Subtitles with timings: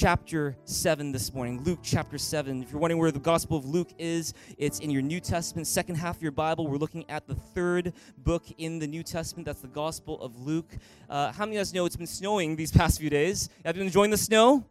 [0.00, 1.62] chapter 7 this morning.
[1.62, 2.62] Luke chapter 7.
[2.62, 5.96] If you're wondering where the Gospel of Luke is, it's in your New Testament, second
[5.96, 6.66] half of your Bible.
[6.66, 9.44] We're looking at the third book in the New Testament.
[9.44, 10.74] That's the Gospel of Luke.
[11.10, 13.50] Uh, how many of us know it's been snowing these past few days?
[13.62, 14.64] Have you been enjoying the snow?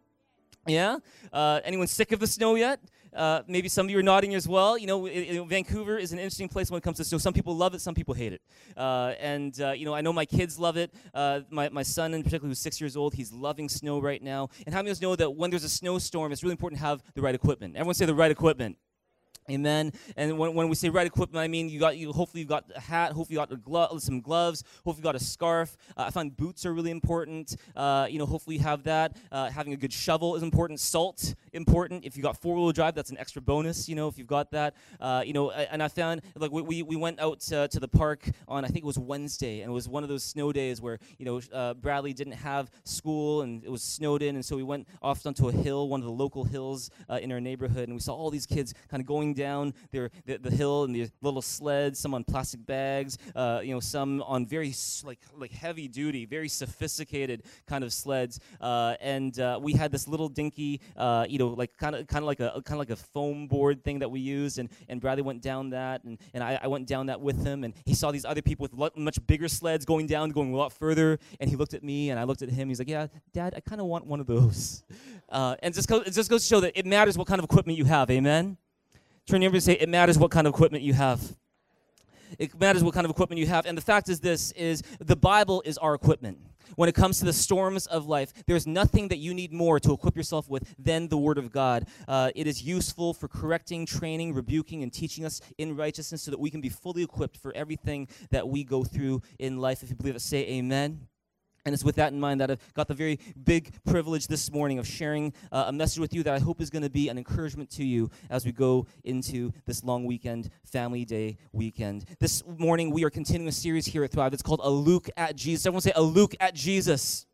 [0.65, 0.97] Yeah?
[1.31, 2.79] Uh, anyone sick of the snow yet?
[3.15, 4.77] Uh, maybe some of you are nodding as well.
[4.77, 7.17] You know, it, it, Vancouver is an interesting place when it comes to snow.
[7.17, 8.41] Some people love it, some people hate it.
[8.77, 10.93] Uh, and, uh, you know, I know my kids love it.
[11.13, 14.49] Uh, my, my son, in particular, who's six years old, he's loving snow right now.
[14.65, 16.85] And how many of us know that when there's a snowstorm, it's really important to
[16.85, 17.75] have the right equipment?
[17.75, 18.77] Everyone say the right equipment.
[19.49, 19.93] Amen.
[20.15, 22.11] And when, when we say right equipment, I mean you got you.
[22.11, 23.13] Hopefully you've got a hat.
[23.13, 24.63] Hopefully you got a some gloves.
[24.85, 25.75] Hopefully you got a scarf.
[25.97, 27.55] Uh, I find boots are really important.
[27.75, 29.15] Uh, you know, hopefully you have that.
[29.31, 30.79] Uh, having a good shovel is important.
[30.79, 32.05] Salt important.
[32.05, 33.89] If you got four wheel drive, that's an extra bonus.
[33.89, 34.75] You know, if you've got that.
[34.99, 38.29] Uh, you know, and I found like we, we went out to, to, the park
[38.47, 40.99] on I think it was Wednesday, and it was one of those snow days where
[41.17, 44.63] you know uh, Bradley didn't have school and it was snowed in, and so we
[44.63, 47.93] went off onto a hill, one of the local hills uh, in our neighborhood, and
[47.93, 51.11] we saw all these kids kind of going down their, the, the hill in these
[51.21, 54.73] little sleds, some on plastic bags, uh, you know, some on very
[55.03, 58.39] like like heavy duty, very sophisticated kind of sleds.
[58.59, 62.23] Uh, and uh, we had this little dinky, uh, you know, like kind of kind
[62.23, 64.59] of like a kind of like a foam board thing that we used.
[64.59, 67.63] And, and Bradley went down that, and, and I, I went down that with him.
[67.63, 70.73] And he saw these other people with much bigger sleds going down, going a lot
[70.73, 71.19] further.
[71.39, 72.67] And he looked at me, and I looked at him.
[72.67, 74.83] He's like, "Yeah, Dad, I kind of want one of those."
[75.31, 77.77] Uh, and just it just goes to show that it matters what kind of equipment
[77.77, 78.09] you have.
[78.09, 78.57] Amen.
[79.29, 81.21] Turn your and say, it matters what kind of equipment you have.
[82.39, 83.67] It matters what kind of equipment you have.
[83.67, 86.39] And the fact is this is the Bible is our equipment.
[86.75, 89.93] When it comes to the storms of life, there's nothing that you need more to
[89.93, 91.85] equip yourself with than the Word of God.
[92.07, 96.39] Uh, it is useful for correcting, training, rebuking, and teaching us in righteousness so that
[96.39, 99.83] we can be fully equipped for everything that we go through in life.
[99.83, 101.07] If you believe it, say amen.
[101.65, 104.79] And it's with that in mind that I've got the very big privilege this morning
[104.79, 107.17] of sharing uh, a message with you that I hope is going to be an
[107.17, 112.05] encouragement to you as we go into this long weekend, Family Day weekend.
[112.19, 114.33] This morning, we are continuing a series here at Thrive.
[114.33, 115.65] It's called A Luke at Jesus.
[115.65, 117.25] Everyone say, A Luke at Jesus.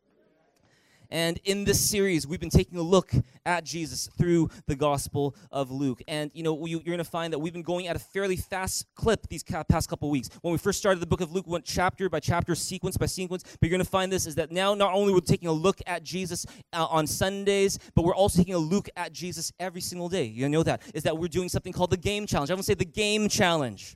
[1.09, 3.11] And in this series, we've been taking a look
[3.45, 6.01] at Jesus through the Gospel of Luke.
[6.07, 8.85] And you know, you're going to find that we've been going at a fairly fast
[8.95, 10.29] clip these past couple weeks.
[10.41, 13.05] When we first started the book of Luke, we went chapter by chapter, sequence by
[13.05, 13.44] sequence.
[13.44, 15.79] But you're going to find this is that now not only we're taking a look
[15.88, 20.09] at Jesus uh, on Sundays, but we're also taking a look at Jesus every single
[20.09, 20.25] day.
[20.25, 22.49] You know that is that we're doing something called the Game Challenge.
[22.49, 23.95] Everyone say the Game Challenge.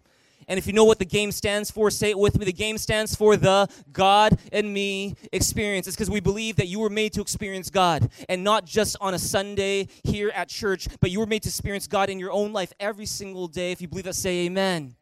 [0.49, 2.45] And if you know what the game stands for, say it with me.
[2.45, 5.87] The game stands for the God and me experience.
[5.87, 9.13] It's because we believe that you were made to experience God and not just on
[9.13, 12.51] a Sunday here at church, but you were made to experience God in your own
[12.51, 13.71] life every single day.
[13.71, 14.95] If you believe that, say amen.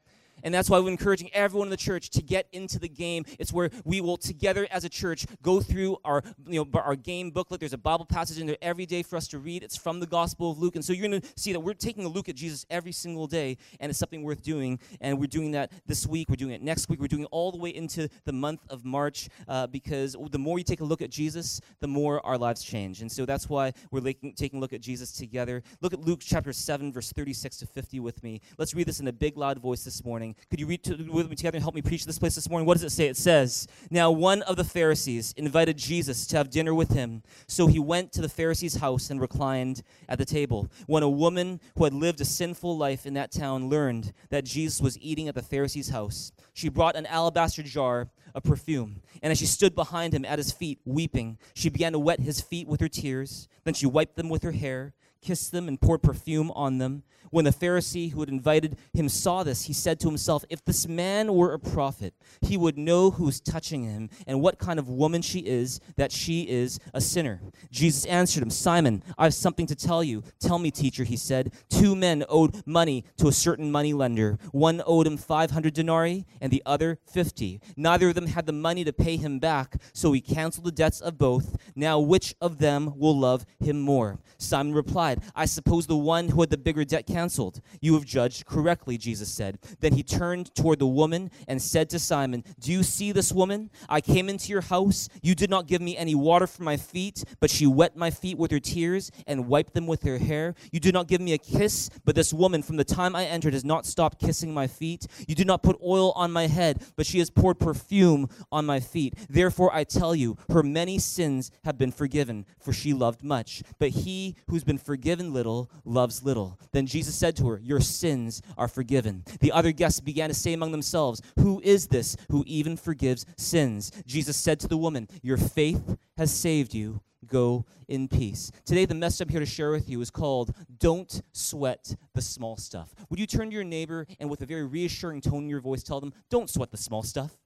[0.44, 3.26] And that's why we're encouraging everyone in the church to get into the game.
[3.40, 7.32] It's where we will together as a church go through our you know our game
[7.32, 7.60] booklet.
[7.60, 9.64] There's a Bible passage in there every day for us to read.
[9.64, 10.76] It's from the Gospel of Luke.
[10.76, 13.28] And so you're going to see that we're taking a look at Jesus every single
[13.28, 14.80] day, and it's something worth doing.
[15.02, 16.30] And we're doing that this week.
[16.30, 17.00] We're doing it next week.
[17.00, 20.58] We're doing it all the way into the month of March uh, because the more
[20.58, 23.02] you take a look at Jesus, the more our lives change.
[23.02, 25.64] And so that's why we're taking a look at Jesus together.
[25.82, 28.42] Look at Luke chapter 7, verse 36 to 50 with me.
[28.58, 30.48] Let's read this in a big, loud voice this morning morning.
[30.50, 32.66] Could you read to, with me together and help me preach this place this morning?
[32.66, 33.08] What does it say?
[33.08, 37.24] It says, Now one of the Pharisees invited Jesus to have dinner with him.
[37.48, 40.70] So he went to the Pharisee's house and reclined at the table.
[40.86, 44.82] When a woman who had lived a sinful life in that town learned that Jesus
[44.82, 49.02] was eating at the Pharisee's house, she brought an alabaster jar of perfume.
[49.22, 52.42] And as she stood behind him at his feet, weeping, she began to wet his
[52.42, 53.48] feet with her tears.
[53.64, 57.04] Then she wiped them with her hair kissed them, and poured perfume on them.
[57.30, 60.88] When the Pharisee who had invited him saw this, he said to himself, If this
[60.88, 65.22] man were a prophet, he would know who's touching him and what kind of woman
[65.22, 67.42] she is, that she is a sinner.
[67.72, 70.24] Jesus answered him, Simon, I have something to tell you.
[70.40, 71.54] Tell me, teacher, he said.
[71.70, 74.38] Two men owed money to a certain money lender.
[74.52, 77.60] One owed him 500 denarii and the other 50.
[77.76, 81.02] Neither of them had the money to pay him back, so he canceled the debts
[81.02, 81.58] of both.
[81.76, 84.20] Now, which of them will love him more?
[84.38, 87.62] Simon replied, I suppose the one who had the bigger debt canceled.
[87.82, 89.60] You have judged correctly, Jesus said.
[89.80, 93.70] Then he turned toward the woman and said to Simon, Do you see this woman?
[93.90, 95.10] I came into your house.
[95.22, 98.38] You did not give me any water for my feet, but she wet my feet
[98.38, 100.56] with her tears and wiped them with her hair.
[100.72, 103.54] You did not give me a kiss, but this woman from the time I entered
[103.54, 105.08] has not stopped kissing my feet.
[105.28, 108.80] You did not put oil on my head, but she has poured perfume on my
[108.80, 109.16] feet.
[109.30, 113.64] Therefore, I tell you, her many sins have been forgiven, for she loved much.
[113.80, 116.60] But he who's been forgiven little loves little.
[116.72, 119.24] Then Jesus said to her, Your sins are forgiven.
[119.40, 123.92] The other guests began to say among themselves, Who is this who even forgives sins?
[124.06, 127.02] Jesus said to the woman, Your faith has saved you.
[127.26, 128.52] Go in peace.
[128.64, 132.56] Today, the message I'm here to share with you is called Don't Sweat the Small
[132.56, 132.94] Stuff.
[133.10, 135.84] Would you turn to your neighbor and, with a very reassuring tone in your voice,
[135.84, 137.38] tell them, Don't sweat the small stuff?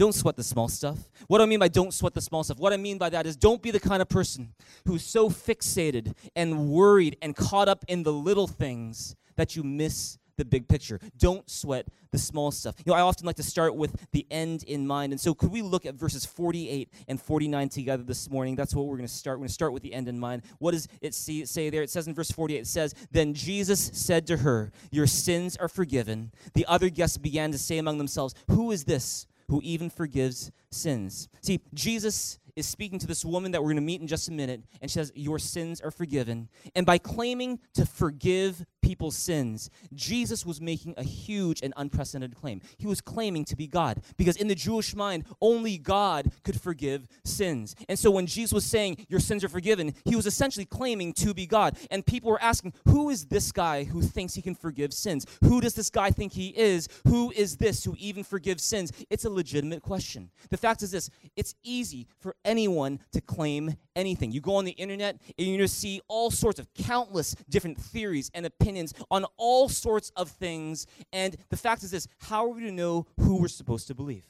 [0.00, 0.96] Don't sweat the small stuff.
[1.26, 2.58] What do I mean by don't sweat the small stuff?
[2.58, 4.54] What I mean by that is don't be the kind of person
[4.86, 10.16] who's so fixated and worried and caught up in the little things that you miss
[10.38, 11.00] the big picture.
[11.18, 12.76] Don't sweat the small stuff.
[12.78, 15.12] You know, I often like to start with the end in mind.
[15.12, 18.56] And so, could we look at verses 48 and 49 together this morning?
[18.56, 19.36] That's what we're going to start.
[19.36, 20.44] We're going to start with the end in mind.
[20.60, 21.82] What does it say there?
[21.82, 25.68] It says in verse 48, it says, Then Jesus said to her, Your sins are
[25.68, 26.32] forgiven.
[26.54, 31.28] The other guests began to say among themselves, Who is this who even forgives sins?
[31.42, 34.32] See, Jesus is speaking to this woman that we're going to meet in just a
[34.32, 36.48] minute, and she says, Your sins are forgiven.
[36.74, 42.60] And by claiming to forgive people's sins, Jesus was making a huge and unprecedented claim.
[42.78, 47.06] He was claiming to be God because in the Jewish mind, only God could forgive
[47.24, 47.74] sins.
[47.88, 51.34] And so when Jesus was saying, Your sins are forgiven, he was essentially claiming to
[51.34, 51.78] be God.
[51.90, 55.26] And people were asking, Who is this guy who thinks he can forgive sins?
[55.42, 56.88] Who does this guy think he is?
[57.06, 58.92] Who is this who even forgives sins?
[59.10, 60.30] It's a legitimate question.
[60.50, 64.32] The fact is this it's easy for anyone to claim anything.
[64.32, 68.46] You go on the internet and to see all sorts of countless different theories and
[68.46, 68.69] opinions
[69.10, 70.86] on all sorts of things.
[71.12, 74.24] And the fact is this how are we to know who we're supposed to believe?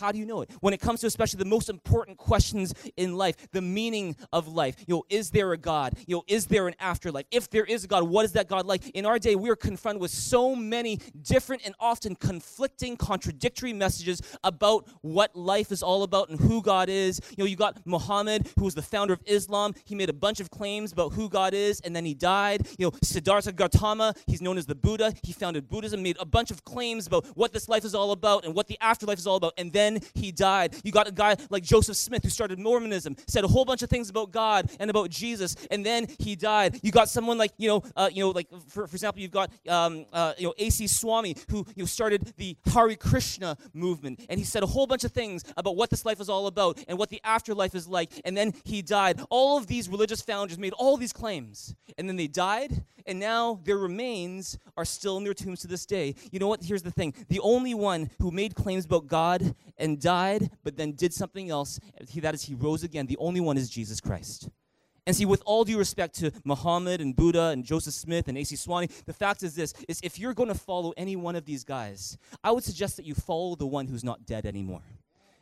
[0.00, 0.50] How do you know it?
[0.60, 4.76] When it comes to especially the most important questions in life, the meaning of life.
[4.86, 5.92] You know, is there a God?
[6.06, 7.26] You know, is there an afterlife?
[7.30, 8.88] If there is a God, what is that God like?
[8.90, 14.22] In our day, we are confronted with so many different and often conflicting, contradictory messages
[14.42, 17.20] about what life is all about and who God is.
[17.36, 19.74] You know, you got Muhammad, who was the founder of Islam.
[19.84, 22.66] He made a bunch of claims about who God is, and then he died.
[22.78, 25.12] You know, Siddhartha Gautama, he's known as the Buddha.
[25.22, 28.46] He founded Buddhism, made a bunch of claims about what this life is all about
[28.46, 30.76] and what the afterlife is all about, and then then he died.
[30.84, 33.90] You got a guy like Joseph Smith who started Mormonism, said a whole bunch of
[33.90, 36.80] things about God and about Jesus, and then he died.
[36.82, 39.50] You got someone like you know, uh, you know, like for, for example, you've got
[39.68, 40.86] um, uh, you know A.C.
[40.86, 45.04] Swami who you know, started the Hare Krishna movement, and he said a whole bunch
[45.04, 48.10] of things about what this life is all about and what the afterlife is like,
[48.24, 49.20] and then he died.
[49.30, 53.60] All of these religious founders made all these claims, and then they died, and now
[53.64, 56.14] their remains are still in their tombs to this day.
[56.30, 56.62] You know what?
[56.62, 60.92] Here's the thing: the only one who made claims about God and died, but then
[60.92, 61.80] did something else.
[62.08, 63.06] He, that is, he rose again.
[63.06, 64.48] The only one is Jesus Christ.
[65.06, 68.54] And see, with all due respect to Muhammad and Buddha and Joseph Smith and A.C.
[68.56, 71.64] Swami, the fact is this, is if you're going to follow any one of these
[71.64, 74.82] guys, I would suggest that you follow the one who's not dead anymore.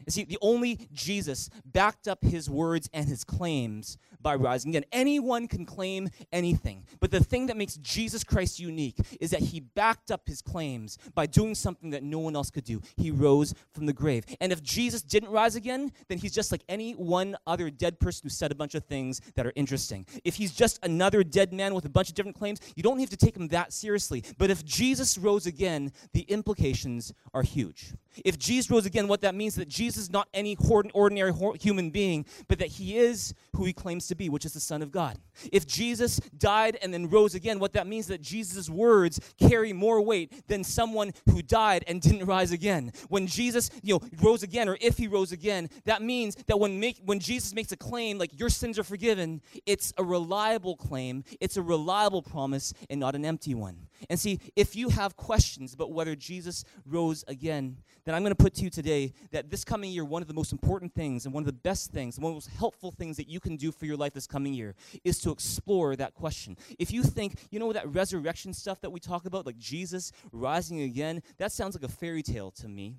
[0.09, 4.85] See, the only Jesus backed up his words and his claims by rising again.
[4.93, 6.85] Anyone can claim anything.
[7.01, 10.99] But the thing that makes Jesus Christ unique is that he backed up his claims
[11.15, 12.81] by doing something that no one else could do.
[12.97, 14.25] He rose from the grave.
[14.41, 18.23] And if Jesus didn't rise again, then he's just like any one other dead person
[18.25, 20.07] who said a bunch of things that are interesting.
[20.25, 23.11] If he's just another dead man with a bunch of different claims, you don't have
[23.11, 24.25] to take him that seriously.
[24.37, 27.95] But if Jesus rose again, the implications are huge.
[28.25, 30.57] If Jesus rose again, what that means is that Jesus is not any
[30.95, 34.61] ordinary human being, but that he is who he claims to be, which is the
[34.61, 35.19] Son of God.
[35.53, 39.73] If Jesus died and then rose again, what that means is that Jesus' words carry
[39.73, 42.93] more weight than someone who died and didn't rise again.
[43.09, 46.79] When Jesus, you know, rose again, or if he rose again, that means that when
[46.79, 51.25] make when Jesus makes a claim like your sins are forgiven, it's a reliable claim,
[51.41, 53.89] it's a reliable promise, and not an empty one.
[54.09, 58.43] And see, if you have questions about whether Jesus rose again, then I'm going to
[58.43, 61.35] put to you today that this coming year, one of the most important things and
[61.35, 63.73] one of the best things, one of the most helpful things that you can do
[63.73, 66.57] for your life this coming year is to explore that question.
[66.79, 70.83] If you think, you know, that resurrection stuff that we talk about, like Jesus rising
[70.83, 72.97] again, that sounds like a fairy tale to me.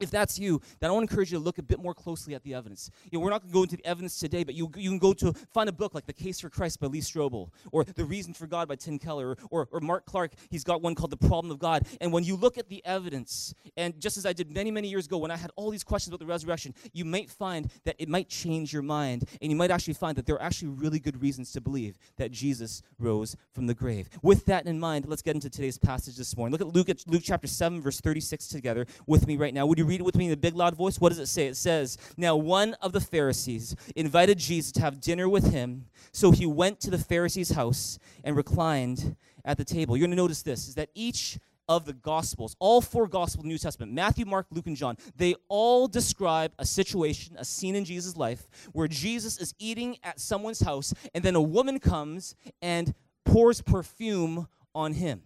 [0.00, 2.34] If that's you, then I want to encourage you to look a bit more closely
[2.34, 2.90] at the evidence.
[3.10, 4.98] You know, we're not going to go into the evidence today, but you, you can
[4.98, 8.04] go to find a book like The Case for Christ by Lee Strobel, or The
[8.04, 10.32] Reason for God by Tim Keller, or, or, or Mark Clark.
[10.50, 11.86] He's got one called The Problem of God.
[12.00, 15.06] And when you look at the evidence, and just as I did many, many years
[15.06, 18.08] ago when I had all these questions about the resurrection, you might find that it
[18.08, 21.20] might change your mind, and you might actually find that there are actually really good
[21.20, 24.08] reasons to believe that Jesus rose from the grave.
[24.22, 26.52] With that in mind, let's get into today's passage this morning.
[26.52, 29.66] Look at Luke, Luke chapter 7, verse 36 together with me right now.
[29.66, 31.00] Would you read it with me in a big loud voice?
[31.00, 31.46] What does it say?
[31.46, 35.86] It says, Now one of the Pharisees invited Jesus to have dinner with him.
[36.12, 39.96] So he went to the Pharisee's house and reclined at the table.
[39.96, 43.58] You're going to notice this is that each of the Gospels, all four Gospels New
[43.58, 48.16] Testament, Matthew, Mark, Luke, and John, they all describe a situation, a scene in Jesus'
[48.16, 53.60] life where Jesus is eating at someone's house, and then a woman comes and pours
[53.60, 55.22] perfume on him.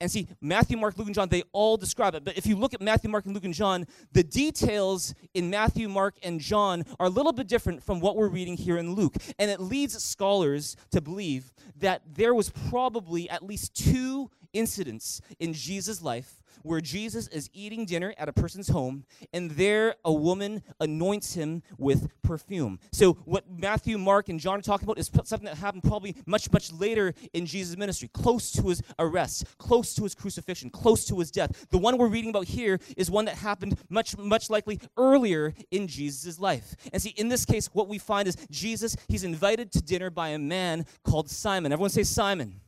[0.00, 2.24] And see, Matthew, Mark, Luke, and John, they all describe it.
[2.24, 5.88] But if you look at Matthew, Mark, and Luke, and John, the details in Matthew,
[5.88, 9.14] Mark, and John are a little bit different from what we're reading here in Luke.
[9.38, 15.52] And it leads scholars to believe that there was probably at least two incidents in
[15.52, 20.62] Jesus' life where Jesus is eating dinner at a person's home, and there a woman
[20.80, 22.78] anoints him with perfume.
[22.92, 26.50] So, what Matthew, Mark, and John are talking about is something that happened probably much,
[26.52, 31.18] much later in Jesus' ministry, close to his arrest, close to his crucifixion, close to
[31.18, 31.66] his death.
[31.70, 35.86] The one we're reading about here is one that happened much, much likely earlier in
[35.86, 36.74] Jesus' life.
[36.92, 40.30] And see, in this case, what we find is Jesus, he's invited to dinner by
[40.30, 41.72] a man called Simon.
[41.72, 42.60] Everyone say Simon.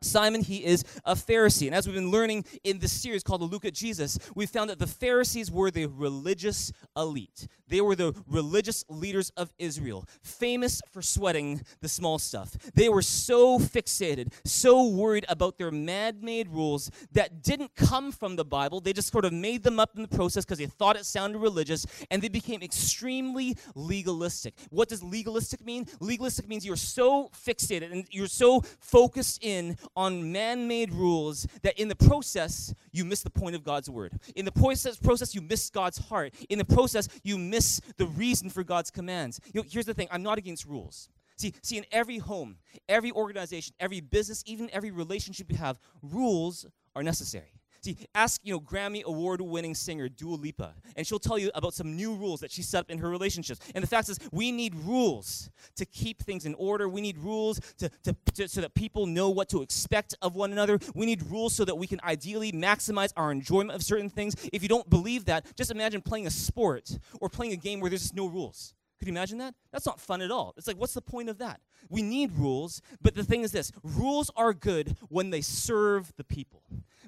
[0.00, 1.66] Simon, he is a Pharisee.
[1.66, 4.70] And as we've been learning in this series called The Luke at Jesus, we found
[4.70, 7.46] that the Pharisees were the religious elite.
[7.68, 12.56] They were the religious leaders of Israel, famous for sweating the small stuff.
[12.74, 18.36] They were so fixated, so worried about their man made rules that didn't come from
[18.36, 18.80] the Bible.
[18.80, 21.38] They just sort of made them up in the process because they thought it sounded
[21.38, 24.54] religious, and they became extremely legalistic.
[24.70, 25.86] What does legalistic mean?
[26.00, 31.78] Legalistic means you're so fixated and you're so focused in on man made rules that
[31.78, 34.18] in the process, you miss the point of God's word.
[34.36, 36.34] In the process, you miss God's heart.
[36.48, 39.40] In the process, you miss miss the reason for God's commands.
[39.52, 41.08] You know, here's the thing I'm not against rules.
[41.36, 42.56] See, see, in every home,
[42.88, 46.66] every organization, every business, even every relationship you have, rules
[46.96, 47.57] are necessary.
[47.80, 51.74] See, ask, you know, Grammy award winning singer Dua Lipa, and she'll tell you about
[51.74, 53.60] some new rules that she set up in her relationships.
[53.74, 56.88] And the fact is, we need rules to keep things in order.
[56.88, 60.52] We need rules to, to, to, so that people know what to expect of one
[60.52, 60.78] another.
[60.94, 64.34] We need rules so that we can ideally maximize our enjoyment of certain things.
[64.52, 67.90] If you don't believe that, just imagine playing a sport or playing a game where
[67.90, 68.74] there's just no rules.
[68.98, 69.54] Could you imagine that?
[69.70, 70.54] That's not fun at all.
[70.56, 71.60] It's like, what's the point of that?
[71.88, 76.24] We need rules, but the thing is this rules are good when they serve the
[76.24, 76.62] people.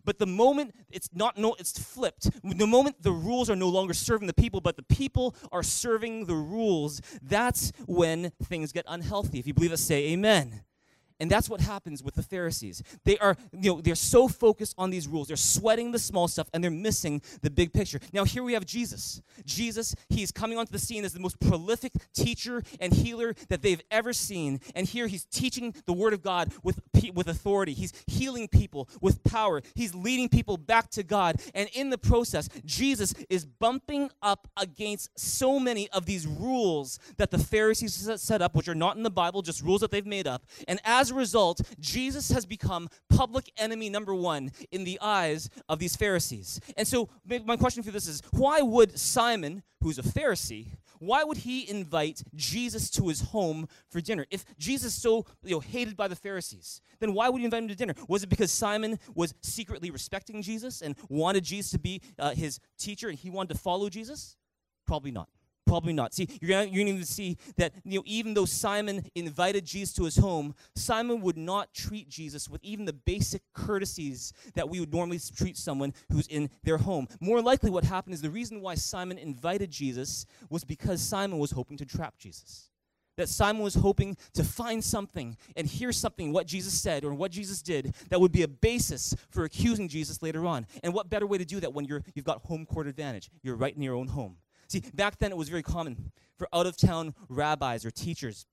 [0.05, 2.31] But the moment it's not no it's flipped.
[2.43, 6.27] The moment the rules are no longer serving the people, but the people are serving
[6.27, 9.39] the rules, that's when things get unhealthy.
[9.39, 10.63] If you believe us, say amen.
[11.21, 12.83] And that's what happens with the Pharisees.
[13.05, 15.29] They are, you know, they're so focused on these rules.
[15.29, 18.01] They're sweating the small stuff and they're missing the big picture.
[18.13, 19.23] Now here we have Jesus.
[19.45, 23.83] Jesus, he's coming onto the scene as the most prolific teacher and healer that they've
[23.91, 24.61] ever seen.
[24.75, 26.81] And here he's teaching the word of God with
[27.15, 27.73] with authority.
[27.73, 29.63] He's healing people with power.
[29.75, 31.41] He's leading people back to God.
[31.55, 37.31] And in the process, Jesus is bumping up against so many of these rules that
[37.31, 40.27] the Pharisees set up, which are not in the Bible, just rules that they've made
[40.27, 40.45] up.
[40.69, 45.79] And as a result, Jesus has become public enemy number one in the eyes of
[45.79, 46.61] these Pharisees.
[46.77, 47.09] And so,
[47.45, 50.69] my question for this is why would Simon, who's a Pharisee,
[51.01, 54.27] why would he invite Jesus to his home for dinner?
[54.31, 57.63] If Jesus is so you know, hated by the Pharisees, then why would he invite
[57.63, 57.95] him to dinner?
[58.07, 62.61] Was it because Simon was secretly respecting Jesus and wanted Jesus to be uh, his
[62.79, 64.37] teacher and he wanted to follow Jesus?
[64.87, 65.29] Probably not.
[65.67, 66.15] Probably not.
[66.15, 70.05] See, you're going need to see that you know, even though Simon invited Jesus to
[70.05, 74.93] his home, Simon would not treat Jesus with even the basic courtesies that we would
[74.93, 77.07] normally treat someone who's in their home.
[77.21, 81.53] More likely, what happened is the reason why Simon invited Jesus was because Simon was
[81.53, 82.71] hoping to trap Jesus
[83.21, 87.31] that Simon was hoping to find something and hear something, what Jesus said or what
[87.31, 90.67] Jesus did, that would be a basis for accusing Jesus later on.
[90.83, 93.31] And what better way to do that when you're, you've got home court advantage?
[93.43, 94.37] You're right in your own home.
[94.71, 98.47] See, back then it was very common for out of town rabbis or teachers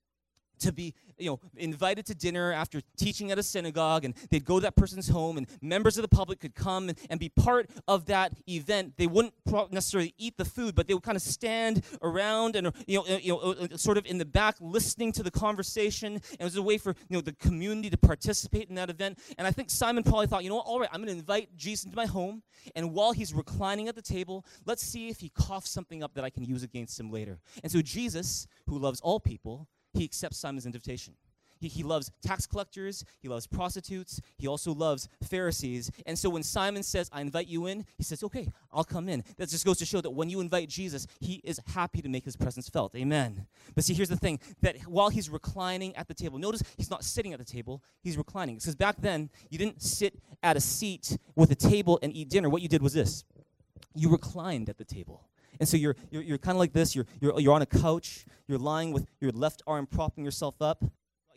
[0.60, 4.60] to be you know invited to dinner after teaching at a synagogue and they'd go
[4.60, 7.70] to that person's home and members of the public could come and, and be part
[7.88, 8.94] of that event.
[8.98, 9.34] They wouldn't
[9.72, 13.34] necessarily eat the food but they would kind of stand around and you know, you
[13.34, 16.14] know uh, uh, sort of in the back listening to the conversation.
[16.14, 19.20] And it was a way for you know the community to participate in that event.
[19.38, 20.66] And i think simon probably thought you know what?
[20.66, 22.44] All right i'm going to invite jesus into my home
[22.76, 26.24] and while he's reclining at the table let's see if he coughs something up that
[26.24, 27.40] i can use against him later.
[27.64, 31.14] And so jesus who loves all people he accepts Simon's invitation.
[31.60, 35.92] He, he loves tax collectors, he loves prostitutes, he also loves Pharisees.
[36.06, 39.24] And so when Simon says, I invite you in, he says, Okay, I'll come in.
[39.38, 42.26] That just goes to show that when you invite Jesus, he is happy to make
[42.26, 42.96] his presence felt.
[42.96, 43.48] Amen.
[43.76, 47.04] But see, here's the thing that while he's reclining at the table, notice he's not
[47.04, 48.56] sitting at the table, he's reclining.
[48.56, 52.50] Because back then, you didn't sit at a seat with a table and eat dinner.
[52.50, 53.24] What you did was this
[53.96, 55.24] you reclined at the table.
[55.60, 56.96] And so you're, you're, you're kind of like this.
[56.96, 58.26] You're, you're, you're on a couch.
[58.48, 60.84] You're lying with your left arm propping yourself up.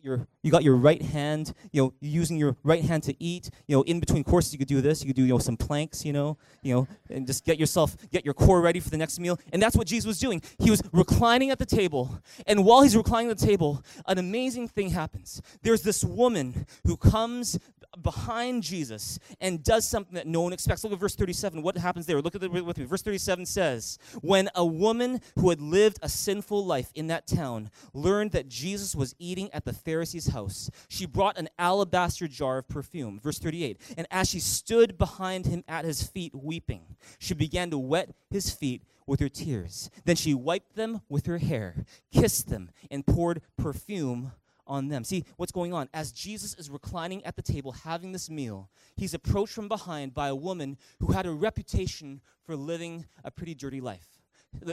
[0.03, 3.51] your you got your right hand, you know, using your right hand to eat.
[3.67, 5.03] You know, in between courses, you could do this.
[5.03, 7.97] You could do you know some planks, you know, you know, and just get yourself
[8.11, 9.39] get your core ready for the next meal.
[9.53, 10.43] And that's what Jesus was doing.
[10.59, 14.69] He was reclining at the table, and while he's reclining at the table, an amazing
[14.69, 15.43] thing happens.
[15.63, 17.59] There's this woman who comes
[18.03, 20.85] behind Jesus and does something that no one expects.
[20.85, 21.63] Look at verse 37.
[21.63, 22.21] What happens there?
[22.21, 22.85] Look at it with me.
[22.85, 27.71] Verse 37 says, When a woman who had lived a sinful life in that town
[27.93, 32.69] learned that Jesus was eating at the Pharisee's house, she brought an alabaster jar of
[32.69, 33.21] perfume.
[33.23, 33.81] Verse 38.
[33.97, 38.51] And as she stood behind him at his feet weeping, she began to wet his
[38.51, 39.91] feet with her tears.
[40.05, 44.33] Then she wiped them with her hair, kissed them, and poured perfume
[44.71, 45.05] on them.
[45.05, 45.89] See what's going on.
[45.93, 50.29] As Jesus is reclining at the table having this meal, he's approached from behind by
[50.29, 54.07] a woman who had a reputation for living a pretty dirty life.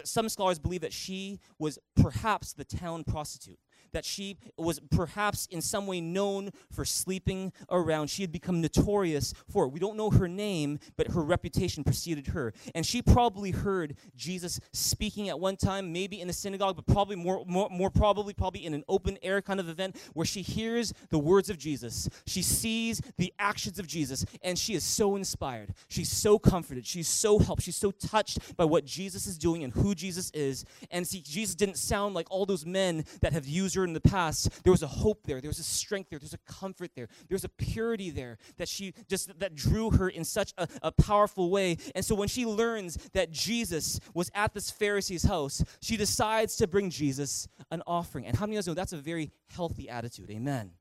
[0.06, 3.60] Some scholars believe that she was perhaps the town prostitute
[3.94, 8.10] that she was perhaps in some way known for sleeping around.
[8.10, 9.70] She had become notorious for it.
[9.70, 12.54] We don't know her name, but her reputation preceded her.
[12.76, 17.16] And she probably heard Jesus speaking at one time, maybe in a synagogue, but probably
[17.16, 20.94] more, more, more probably, probably in an open air kind of event where she hears
[21.10, 22.10] the words of Jesus.
[22.26, 25.74] She sees the actions of Jesus, and she is so inspired.
[25.88, 26.86] She's so comforted.
[26.86, 27.64] She's so helped.
[27.64, 30.66] She's so touched by what Jesus is doing and who Jesus is.
[30.92, 34.02] And see, Jesus didn't sound like all those men that have used her in the
[34.02, 37.08] past, there was a hope there, there was a strength there, there's a comfort there,
[37.30, 41.50] there's a purity there that she just that drew her in such a, a powerful
[41.50, 41.78] way.
[41.96, 46.68] And so when she learns that Jesus was at this Pharisee's house, she decides to
[46.68, 48.26] bring Jesus an offering.
[48.26, 50.30] And how many of us know that's a very healthy attitude?
[50.30, 50.72] Amen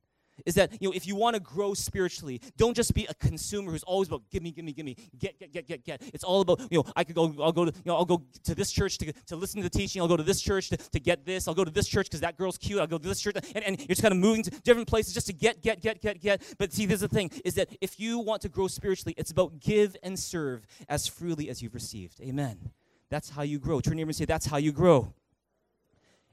[0.45, 3.71] is that you know if you want to grow spiritually don't just be a consumer
[3.71, 6.01] who's always about give me give me give me get get get get get.
[6.13, 8.23] It's all about you know i could go i'll go to you know i'll go
[8.43, 10.01] to this church to, to listen to the teaching.
[10.01, 11.47] I'll go to this church to, to get this.
[11.47, 12.79] I'll go to this church because that girl's cute.
[12.79, 13.35] I'll go to this church.
[13.55, 16.01] And, and you're just kind of moving to different places just to get get get
[16.01, 16.41] get get.
[16.57, 19.59] But see there's the thing is that if you want to grow spiritually it's about
[19.59, 22.21] give and serve as freely as you've received.
[22.21, 22.71] Amen.
[23.09, 23.79] That's how you grow.
[23.79, 25.13] Turn your and say that's how you grow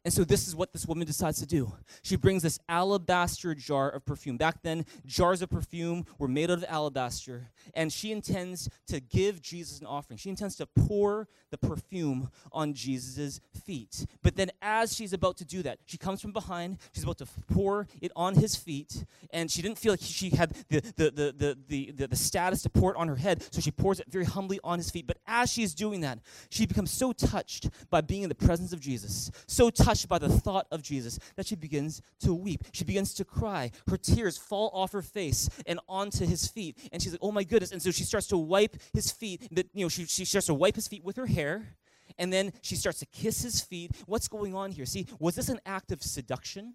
[0.04, 1.72] and so this is what this woman decides to do.
[2.02, 4.36] She brings this alabaster jar of perfume.
[4.36, 9.40] Back then, jars of perfume were made out of alabaster, and she intends to give
[9.40, 10.18] Jesus an offering.
[10.18, 14.04] She intends to pour the perfume on Jesus' feet.
[14.22, 17.26] But then as she's about to do that, she comes from behind, she's about to
[17.48, 21.34] pour it on his feet, and she didn't feel like she had the the the
[21.36, 24.06] the the, the, the status to pour it on her head, so she pours it
[24.10, 25.06] very humbly on his feet.
[25.06, 26.18] But as she's doing that,
[26.50, 30.18] she becomes so touched by being in the presence of Jesus, so touched touched by
[30.18, 32.64] the thought of Jesus that she begins to weep.
[32.72, 33.70] She begins to cry.
[33.88, 36.76] Her tears fall off her face and onto his feet.
[36.92, 37.70] And she's like, oh my goodness.
[37.70, 39.48] And so she starts to wipe his feet.
[39.52, 41.76] But, you know, she, she starts to wipe his feet with her hair.
[42.18, 43.92] And then she starts to kiss his feet.
[44.06, 44.84] What's going on here?
[44.84, 46.74] See, was this an act of seduction?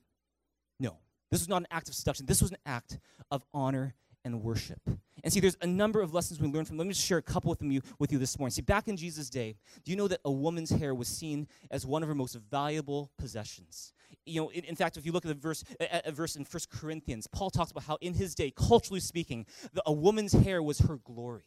[0.80, 0.98] No.
[1.30, 2.26] This was not an act of seduction.
[2.26, 4.82] This was an act of honor and worship.
[5.24, 6.78] And see, there's a number of lessons we learn from.
[6.78, 8.52] Let me just share a couple with you, with you this morning.
[8.52, 11.86] See, back in Jesus' day, do you know that a woman's hair was seen as
[11.86, 13.94] one of her most valuable possessions?
[14.26, 16.46] You know, in, in fact, if you look at the verse, a, a verse in
[16.46, 20.64] First Corinthians, Paul talks about how in his day, culturally speaking, the, a woman's hair
[20.64, 21.44] was her glory.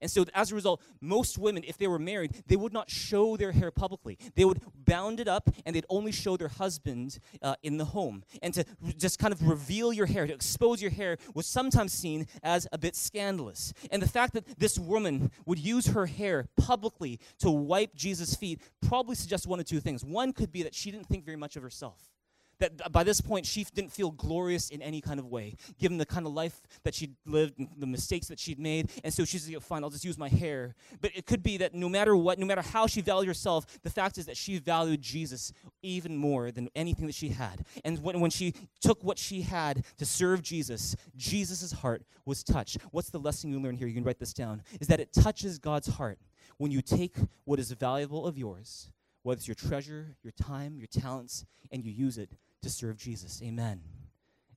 [0.00, 3.36] And so, as a result, most women, if they were married, they would not show
[3.36, 4.18] their hair publicly.
[4.34, 8.24] They would bound it up and they'd only show their husband uh, in the home.
[8.42, 8.64] And to
[8.96, 12.78] just kind of reveal your hair, to expose your hair, was sometimes seen as a
[12.78, 13.72] bit scandalous.
[13.90, 18.60] And the fact that this woman would use her hair publicly to wipe Jesus' feet
[18.86, 20.04] probably suggests one of two things.
[20.04, 22.13] One could be that she didn't think very much of herself
[22.58, 26.06] that by this point she didn't feel glorious in any kind of way, given the
[26.06, 28.90] kind of life that she'd lived and the mistakes that she'd made.
[29.02, 30.74] And so she's like, fine, I'll just use my hair.
[31.00, 33.90] But it could be that no matter what, no matter how she valued herself, the
[33.90, 37.64] fact is that she valued Jesus even more than anything that she had.
[37.84, 42.78] And when, when she took what she had to serve Jesus, Jesus' heart was touched.
[42.90, 43.86] What's the lesson you learn here?
[43.86, 44.62] You can write this down.
[44.80, 46.18] Is that it touches God's heart
[46.58, 48.90] when you take what is valuable of yours
[49.24, 52.30] whether it's your treasure, your time, your talents, and you use it
[52.62, 53.42] to serve Jesus.
[53.42, 53.80] Amen.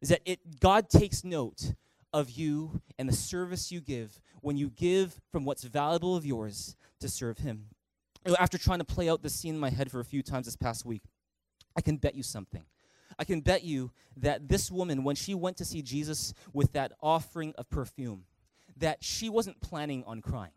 [0.02, 1.74] Is that it God takes note
[2.14, 6.76] of you and the service you give when you give from what's valuable of yours
[7.00, 7.66] to serve him.
[8.38, 10.56] After trying to play out this scene in my head for a few times this
[10.56, 11.04] past week,
[11.76, 12.64] I can bet you something.
[13.18, 16.92] I can bet you that this woman, when she went to see Jesus with that
[17.02, 18.26] offering of perfume,
[18.78, 20.52] that she wasn't planning on crying.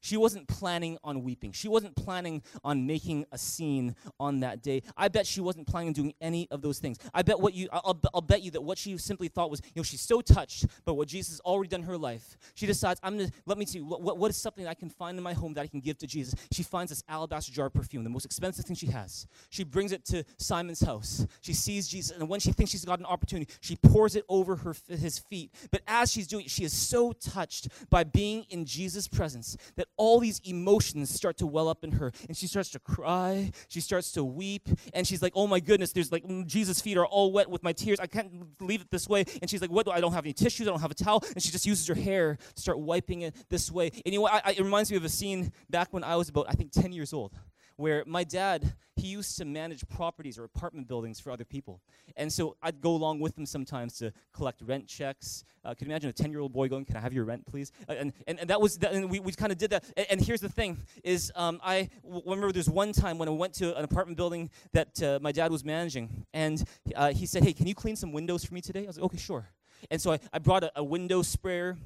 [0.00, 1.52] She wasn't planning on weeping.
[1.52, 4.82] She wasn't planning on making a scene on that day.
[4.96, 6.98] I bet she wasn't planning on doing any of those things.
[7.12, 9.80] I bet what you I'll, I'll bet you that what she simply thought was, you
[9.80, 12.36] know, she's so touched by what Jesus has already done in her life.
[12.54, 15.24] She decides, I'm gonna let me see what, what, is something I can find in
[15.24, 16.34] my home that I can give to Jesus.
[16.52, 19.26] She finds this alabaster jar of perfume, the most expensive thing she has.
[19.50, 21.26] She brings it to Simon's house.
[21.40, 24.56] She sees Jesus, and when she thinks she's got an opportunity, she pours it over
[24.56, 25.52] her his feet.
[25.70, 29.88] But as she's doing it, she is so touched by being in Jesus' presence that
[29.96, 32.12] all these emotions start to well up in her.
[32.28, 35.92] And she starts to cry she starts to weep and she's like oh my goodness
[35.92, 38.00] there's like mm, jesus feet are all wet with my tears.
[38.00, 39.24] I can't leave it this way.
[39.40, 41.24] And she's like what do i don't have any tissues i don't have a towel.
[41.34, 43.90] And she just uses her hair to start wiping it this way.
[44.04, 46.52] And I, I, it reminds me of a scene back when i was about i
[46.52, 47.32] think 10 years old
[47.80, 51.80] where my dad he used to manage properties or apartment buildings for other people.
[52.16, 55.44] And so i'd go along with him sometimes to collect rent checks.
[55.64, 57.46] Uh, can you imagine a 10 year old boy going can i have your rent
[57.46, 57.72] please?
[57.88, 59.84] Uh, and, and, and that was that, and we, we kind of did that.
[59.96, 63.32] And, and, here's the thing is um, i w- remember there's one time when i
[63.32, 66.62] went to an apartment building that uh, my dad was managing and
[66.94, 68.84] uh, he said hey can you clean some windows for me today?
[68.84, 69.48] I was like okay sure.
[69.90, 71.78] And so i, I brought a, a window sprayer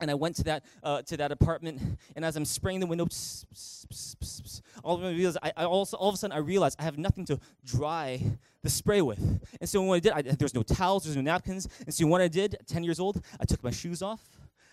[0.00, 1.80] and I went to that uh, to that apartment,
[2.16, 6.08] and as I'm spraying the window, pss, pss, pss, all, of I, I also, all
[6.08, 8.20] of a sudden I realized I have nothing to dry
[8.62, 9.18] the spray with.
[9.60, 11.68] And so what I did, I, was no towels, there's no napkins.
[11.84, 14.22] And so what I did, 10 years old, I took my shoes off,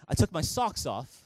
[0.08, 1.24] I took my socks off,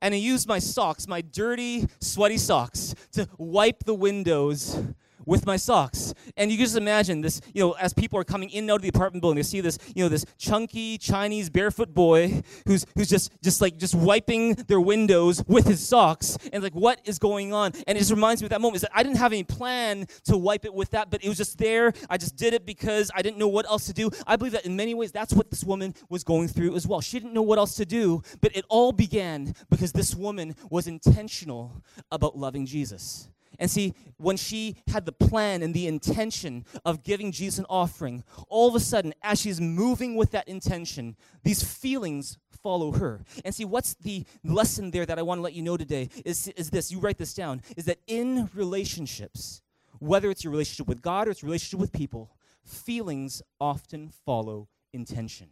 [0.00, 4.76] and I used my socks, my dirty, sweaty socks, to wipe the windows
[5.26, 6.14] with my socks.
[6.36, 8.76] And you can just imagine this, you know, as people are coming in and out
[8.76, 12.86] of the apartment building, they see this, you know, this chunky Chinese barefoot boy who's
[12.94, 16.36] who's just just like just wiping their windows with his socks.
[16.52, 17.72] And like, what is going on?
[17.86, 20.06] And it just reminds me of that moment is that I didn't have any plan
[20.24, 21.92] to wipe it with that, but it was just there.
[22.08, 24.10] I just did it because I didn't know what else to do.
[24.26, 27.00] I believe that in many ways that's what this woman was going through as well.
[27.00, 30.86] She didn't know what else to do, but it all began because this woman was
[30.86, 33.28] intentional about loving Jesus.
[33.62, 38.24] And see, when she had the plan and the intention of giving Jesus an offering,
[38.48, 43.20] all of a sudden, as she's moving with that intention, these feelings follow her.
[43.44, 46.48] And see, what's the lesson there that I want to let you know today is,
[46.48, 49.62] is this you write this down is that in relationships,
[50.00, 52.32] whether it's your relationship with God or it's relationship with people,
[52.64, 55.46] feelings often follow intention.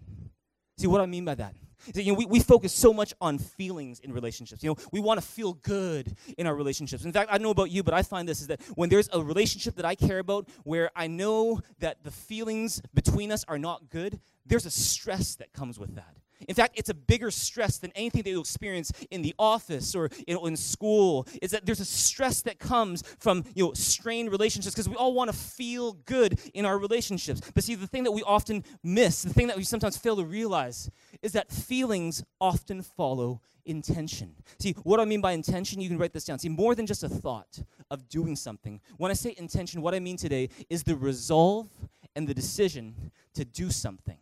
[0.79, 1.55] See what I mean by that?
[1.95, 4.63] You know, we, we focus so much on feelings in relationships.
[4.63, 7.05] You know, we want to feel good in our relationships.
[7.05, 9.09] In fact, I don't know about you, but I find this is that when there's
[9.13, 13.59] a relationship that I care about where I know that the feelings between us are
[13.59, 16.17] not good, there's a stress that comes with that.
[16.49, 20.11] In fact, it's a bigger stress than anything that you'll experience in the office or
[20.27, 21.27] you know, in school.
[21.43, 25.15] Is that there's a stress that comes from you know strained relationships because we all
[25.15, 27.41] want to feel good in our relationships.
[27.55, 30.25] But see, the thing that we often miss, the thing that we sometimes fail to
[30.25, 30.91] realize,
[31.23, 34.35] is that feelings often follow intention.
[34.59, 36.39] See, what I mean by intention, you can write this down.
[36.39, 38.81] See, more than just a thought of doing something.
[38.97, 41.69] When I say intention, what I mean today is the resolve
[42.17, 44.19] and the decision to do something.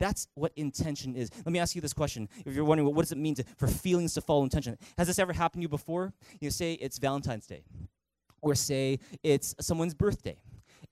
[0.00, 1.30] That's what intention is.
[1.44, 2.28] Let me ask you this question.
[2.44, 4.76] If you're wondering, well, what does it mean to, for feelings to follow intention?
[4.98, 6.12] Has this ever happened to you before?
[6.40, 7.64] You say it's Valentine's Day,
[8.42, 10.36] or say it's someone's birthday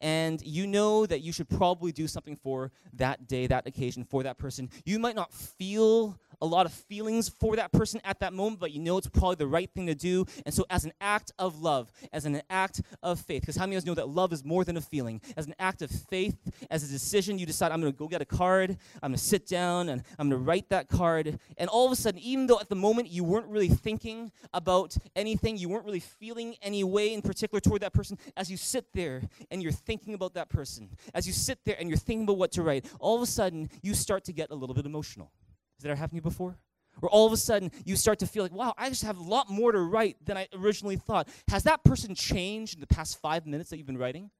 [0.02, 4.24] and you know that you should probably do something for that day, that occasion, for
[4.24, 4.68] that person.
[4.84, 8.72] You might not feel a lot of feelings for that person at that moment, but
[8.72, 10.26] you know it's probably the right thing to do.
[10.44, 13.76] And so, as an act of love, as an act of faith, because how many
[13.76, 15.20] of us know that love is more than a feeling?
[15.36, 16.36] As an act of faith,
[16.70, 19.24] as a decision, you decide, I'm going to go get a card, I'm going to
[19.24, 21.38] sit down, and I'm going to write that card.
[21.56, 24.96] And all of a sudden, even though at the moment you weren't really thinking about
[25.14, 28.86] anything, you weren't really feeling any way in particular toward that person, as you sit
[28.94, 32.38] there and you're thinking about that person, as you sit there and you're thinking about
[32.38, 35.30] what to write, all of a sudden you start to get a little bit emotional.
[35.82, 36.56] Has that ever happened to you before?
[37.02, 39.22] Or all of a sudden you start to feel like, wow, I just have a
[39.22, 41.28] lot more to write than I originally thought.
[41.48, 44.30] Has that person changed in the past five minutes that you've been writing?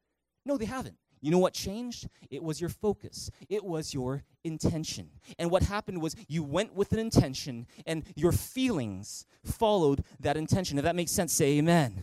[0.47, 0.95] No, they haven't.
[1.21, 2.07] You know what changed?
[2.31, 3.29] It was your focus.
[3.49, 5.11] It was your intention.
[5.37, 10.79] And what happened was you went with an intention and your feelings followed that intention.
[10.79, 12.03] If that makes sense, say amen.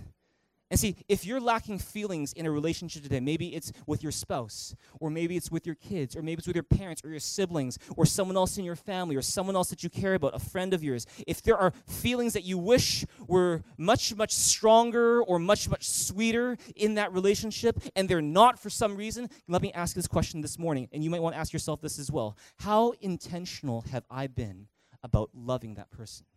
[0.71, 4.75] And see, if you're lacking feelings in a relationship today, maybe it's with your spouse,
[4.99, 7.79] or maybe it's with your kids, or maybe it's with your parents, or your siblings,
[7.97, 10.73] or someone else in your family, or someone else that you care about, a friend
[10.73, 11.08] of yours.
[11.25, 16.58] If there are feelings that you wish were much, much stronger or much, much sweeter
[16.75, 20.60] in that relationship, and they're not for some reason, let me ask this question this
[20.60, 22.38] morning, and you might want to ask yourself this as well.
[22.60, 24.67] How intentional have I been
[25.01, 26.27] about loving that person?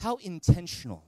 [0.00, 1.04] How intentional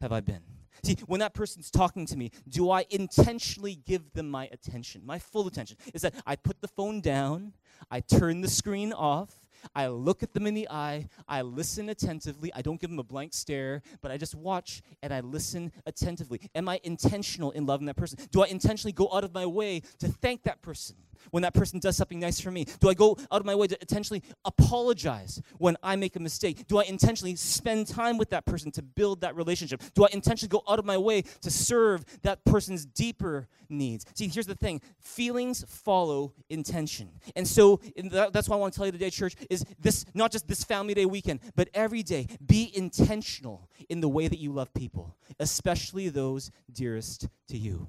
[0.00, 0.42] have I been?
[0.82, 5.18] See, when that person's talking to me, do I intentionally give them my attention, my
[5.18, 5.76] full attention?
[5.94, 7.52] Is that I put the phone down,
[7.90, 9.40] I turn the screen off,
[9.74, 12.52] I look at them in the eye, I listen attentively.
[12.54, 16.40] I don't give them a blank stare, but I just watch and I listen attentively.
[16.54, 18.18] Am I intentional in loving that person?
[18.30, 20.96] Do I intentionally go out of my way to thank that person?
[21.30, 22.66] When that person does something nice for me?
[22.80, 26.66] Do I go out of my way to intentionally apologize when I make a mistake?
[26.66, 29.82] Do I intentionally spend time with that person to build that relationship?
[29.94, 34.04] Do I intentionally go out of my way to serve that person's deeper needs?
[34.14, 37.10] See, here's the thing feelings follow intention.
[37.36, 37.80] And so
[38.12, 40.94] that's why I want to tell you today, church, is this not just this Family
[40.94, 46.08] Day weekend, but every day, be intentional in the way that you love people, especially
[46.08, 47.88] those dearest to you.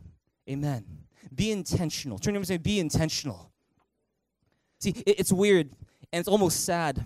[0.50, 0.86] Amen.
[1.34, 2.18] Be intentional.
[2.18, 3.52] Turn to him and say, Be intentional.
[4.80, 5.70] See, it's weird
[6.12, 7.04] and it's almost sad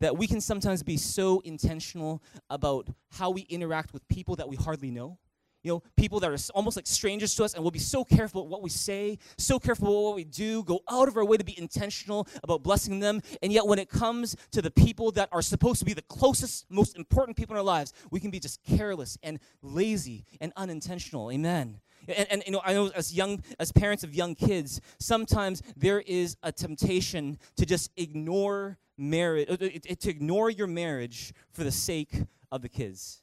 [0.00, 4.56] that we can sometimes be so intentional about how we interact with people that we
[4.56, 5.18] hardly know.
[5.64, 8.46] You know, people that are almost like strangers to us, and we'll be so careful
[8.46, 11.44] what we say, so careful about what we do, go out of our way to
[11.44, 13.20] be intentional about blessing them.
[13.42, 16.70] And yet, when it comes to the people that are supposed to be the closest,
[16.70, 21.32] most important people in our lives, we can be just careless and lazy and unintentional.
[21.32, 21.80] Amen.
[22.06, 26.00] And, and you know, I know as young as parents of young kids, sometimes there
[26.00, 32.22] is a temptation to just ignore marriage, uh, to ignore your marriage for the sake
[32.50, 33.22] of the kids.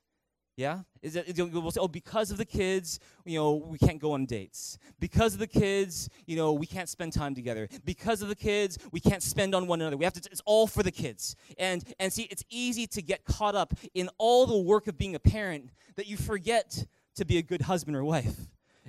[0.57, 0.79] Yeah?
[1.01, 4.25] Is it, we'll say, oh, because of the kids, you know, we can't go on
[4.25, 4.77] dates.
[4.99, 7.67] Because of the kids, you know, we can't spend time together.
[7.83, 9.97] Because of the kids, we can't spend on one another.
[9.97, 11.35] We have to, it's all for the kids.
[11.59, 15.13] And, and see, it's easy to get caught up in all the work of being
[15.15, 16.85] a parent that you forget
[17.15, 18.35] to be a good husband or wife.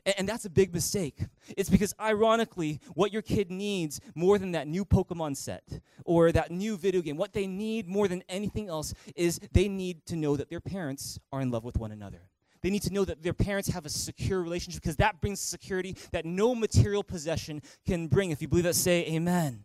[0.07, 1.19] And, that's a big mistake.
[1.57, 5.65] It's because, ironically, what your kid needs more than that new Pokemon set
[6.05, 10.07] or that new video game, what they need more than anything else is they need
[10.07, 12.21] to know that their parents are in love with one another.
[12.63, 15.97] They need to know that their parents have a secure relationship because that brings security
[16.13, 18.31] that no material possession can bring.
[18.31, 19.65] If you believe that, say amen.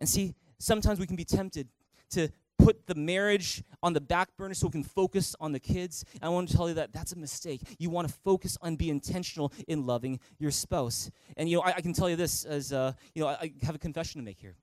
[0.00, 1.68] And see, sometimes we can be tempted
[2.10, 2.28] to
[2.64, 6.04] put the marriage on the back burner so we can focus on the kids.
[6.22, 7.60] I want to tell you that that's a mistake.
[7.78, 11.10] You want to focus on be intentional in loving your spouse.
[11.36, 13.52] And you know, I, I can tell you this as uh, you know, I, I,
[13.62, 14.56] have a confession to make here.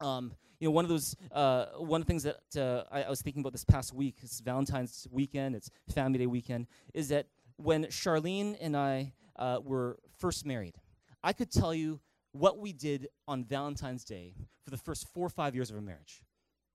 [0.00, 3.10] Um, you know, one of those, uh, one of the things that uh, I, I
[3.10, 7.26] was thinking about this past week, it's Valentine's weekend, it's Family Day weekend, is that
[7.56, 10.74] when Charlene and I uh, were first married,
[11.22, 12.00] I could tell you
[12.32, 15.82] what we did on Valentine's Day for the first four or five years of our
[15.82, 16.22] marriage.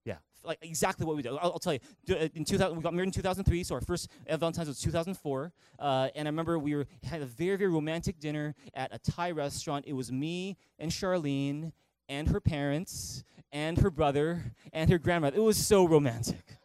[0.06, 1.32] Yeah, like exactly what we did.
[1.32, 1.80] I'll, I'll tell you.
[2.08, 5.52] Uh, in 2000, we got married in 2003, so our first Valentine's was 2004.
[5.78, 9.32] Uh, and I remember we were had a very very romantic dinner at a Thai
[9.32, 9.84] restaurant.
[9.86, 11.72] It was me and Charlene
[12.08, 15.36] and her parents and her brother and her grandmother.
[15.36, 16.56] It was so romantic.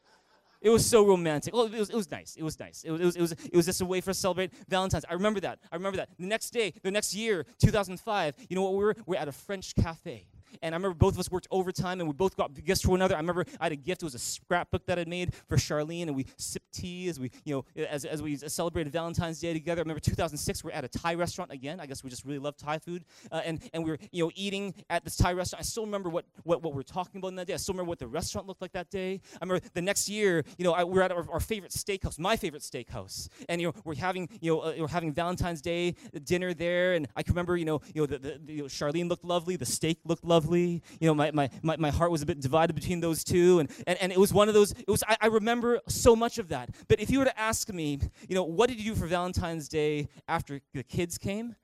[0.61, 1.55] It was so romantic.
[1.55, 2.35] Well, it was, it was nice.
[2.35, 2.83] It was nice.
[2.83, 5.05] It was, it, was, it, was, just a way for us to celebrate Valentine's.
[5.09, 5.57] I remember that.
[5.71, 6.09] I remember that.
[6.19, 8.95] The next day, the next year, 2005, you know what we were?
[9.07, 10.27] We were at a French cafe.
[10.61, 12.99] And I remember both of us worked overtime and we both got gifts for one
[12.99, 13.15] another.
[13.15, 14.01] I remember I had a gift.
[14.01, 17.31] It was a scrapbook that I'd made for Charlene and we sipped tea as we,
[17.45, 19.81] you know, as, as we celebrated Valentine's Day together.
[19.81, 21.79] I remember 2006, we are at a Thai restaurant again.
[21.79, 23.03] I guess we just really love Thai food.
[23.31, 25.61] Uh, and, and we were, you know, eating at this Thai restaurant.
[25.61, 27.53] I still remember what, what, what we were talking about in that day.
[27.53, 29.21] I still remember what the restaurant looked like that day.
[29.35, 32.19] I remember the next year, you know, I, we were at our, our, favorite steakhouse,
[32.19, 33.27] my favorite steakhouse.
[33.49, 36.93] And, you know, we're having, you know, uh, we're having Valentine's Day dinner there.
[36.93, 39.25] And I can remember, you know, you know, the, the, the you know, Charlene looked
[39.25, 39.55] lovely.
[39.55, 40.40] The steak looked lovely.
[40.49, 43.59] You know, my, my, my, my heart was a bit divided between those two.
[43.59, 46.37] And, and, and it was one of those, it was, I, I remember so much
[46.37, 46.69] of that.
[46.87, 49.67] But if you were to ask me, you know, what did you do for Valentine's
[49.67, 51.55] Day after the kids came?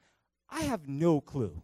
[0.49, 1.61] I have no clue.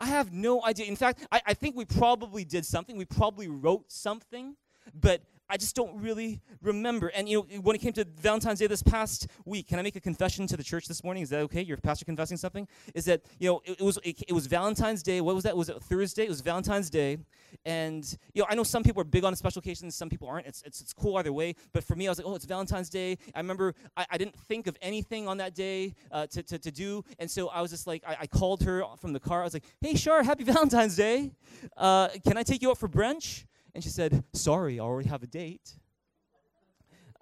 [0.00, 0.86] I have no idea.
[0.86, 2.96] In fact, I, I think we probably did something.
[2.96, 4.56] We probably wrote something,
[4.98, 7.08] but I just don't really remember.
[7.08, 9.96] And you know, when it came to Valentine's Day this past week, can I make
[9.96, 11.24] a confession to the church this morning?
[11.24, 11.60] Is that okay?
[11.62, 12.68] Your pastor confessing something?
[12.94, 15.20] Is that you know, it, it was it, it, was Valentine's Day.
[15.20, 15.56] What was that?
[15.56, 16.24] Was it Thursday?
[16.24, 17.18] It was Valentine's Day.
[17.64, 20.46] And you know, I know some people are big on special occasions, some people aren't.
[20.46, 21.56] It's it's, it's cool either way.
[21.72, 23.18] But for me, I was like, oh, it's Valentine's Day.
[23.34, 26.70] I remember I, I didn't think of anything on that day uh, to, to to
[26.70, 29.40] do, and so I was just like, I, I, called her from the car.
[29.40, 31.32] I was like, hey, Char, happy Valentine's Day.
[31.76, 33.44] Uh, can I take you out for brunch?
[33.74, 35.76] And she said, Sorry, I already have a date.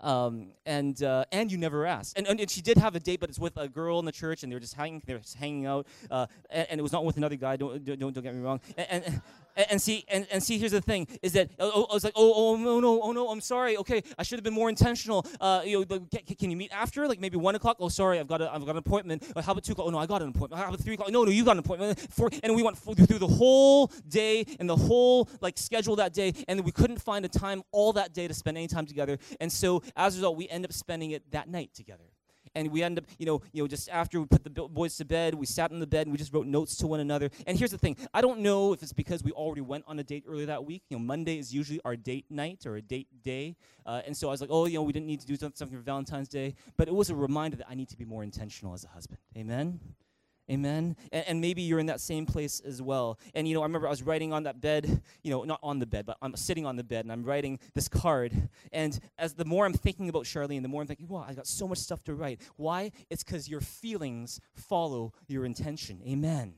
[0.01, 2.17] Um, and uh, and you never asked.
[2.17, 4.13] And, and, and, she did have a date, but it's with a girl in the
[4.13, 5.89] church, and they were just hanging, they were just hanging out.
[6.09, 7.57] Uh, and, and, it was not with another guy.
[7.57, 8.61] Don't don't, don't get me wrong.
[8.77, 9.23] And, and,
[9.59, 12.05] and, and, see, and, and see, here's the thing: is that oh, oh, I was
[12.05, 13.77] like, oh, oh, no, no, oh no, I'm sorry.
[13.77, 15.27] Okay, I should have been more intentional.
[15.41, 17.77] Uh, you know, can, can, you meet after, like maybe one o'clock?
[17.81, 19.25] Oh, sorry, I've got a, I've got an appointment.
[19.35, 19.89] How about two o'clock?
[19.89, 20.63] Oh no, I got an appointment.
[20.63, 21.11] How about three o'clock?
[21.11, 21.99] No, no, you got an appointment.
[21.99, 26.33] Four, and we went through the whole day and the whole like schedule that day,
[26.47, 29.19] and we couldn't find a time all that day to spend any time together.
[29.41, 32.05] And so as a result, we end up spending it that night together.
[32.55, 35.05] And we end up, you know, you know, just after we put the boys to
[35.05, 37.31] bed, we sat in the bed and we just wrote notes to one another.
[37.47, 40.05] And here's the thing: I don't know if it's because we already went on a
[40.05, 40.83] date earlier that week.
[40.89, 43.57] You know, Monday is usually our date night or a date day,
[43.87, 45.69] uh, and so I was like, oh, you know, we didn't need to do something
[45.69, 48.75] for Valentine's Day, but it was a reminder that I need to be more intentional
[48.75, 49.19] as a husband.
[49.37, 49.81] Amen.
[50.51, 50.97] Amen.
[51.13, 53.19] And, and, maybe you're in that same place as well.
[53.35, 55.79] And you know, I remember I was writing on that bed, you know, not on
[55.79, 58.49] the bed, but I'm sitting on the bed and I'm writing this card.
[58.73, 61.47] And as the more I'm thinking about Charlene, the more I'm thinking, wow, I got
[61.47, 62.41] so much stuff to write.
[62.57, 62.93] Why?
[63.11, 66.01] It's because your feelings follow your intention.
[66.07, 66.55] Amen.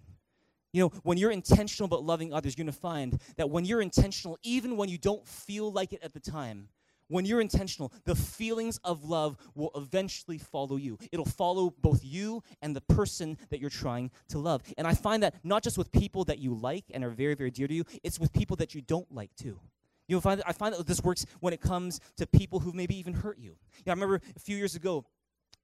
[0.72, 3.83] You know, when you're intentional about loving others, you're going to find that when you're
[3.83, 6.68] intentional, even when you don't feel like it at the time,
[7.11, 10.96] when you're intentional, the feelings of love will eventually follow you.
[11.12, 14.62] It'll follow both you and the person that you're trying to love.
[14.79, 17.51] And I find that not just with people that you like and are very, very
[17.51, 19.59] dear to you, it's with people that you don't like too.
[20.07, 22.96] You'll find that, I find that this works when it comes to people who maybe
[22.96, 23.57] even hurt you.
[23.85, 25.05] Yeah, I remember a few years ago,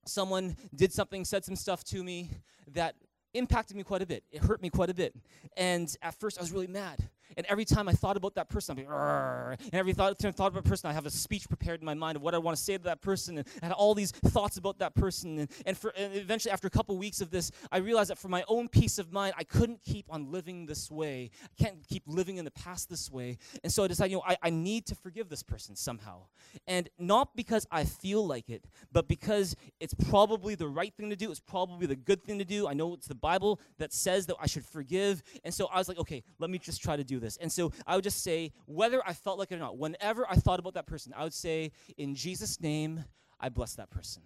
[0.04, 2.30] someone did something, said some stuff to me
[2.72, 2.94] that
[3.34, 4.24] impacted me quite a bit.
[4.30, 5.14] It hurt me quite a bit.
[5.56, 7.08] And at first, I was really mad.
[7.36, 10.32] And every time I thought about that person, I'd be, and every thought, time I
[10.32, 12.38] thought about a person, I have a speech prepared in my mind of what I
[12.38, 15.38] want to say to that person, and I had all these thoughts about that person.
[15.40, 18.28] And, and, for, and eventually, after a couple weeks of this, I realized that for
[18.28, 21.30] my own peace of mind, I couldn't keep on living this way.
[21.44, 23.38] I can't keep living in the past this way.
[23.62, 26.22] And so I decided, you know, I, I need to forgive this person somehow.
[26.66, 31.16] And not because I feel like it, but because it's probably the right thing to
[31.16, 31.30] do.
[31.30, 32.68] It's probably the good thing to do.
[32.68, 35.22] I know it's the Bible that says that I should forgive.
[35.44, 37.36] And so I was like, okay, let me just try to do this.
[37.38, 40.36] And so I would just say, whether I felt like it or not, whenever I
[40.36, 43.04] thought about that person, I would say, in Jesus' name,
[43.40, 44.22] I bless that person.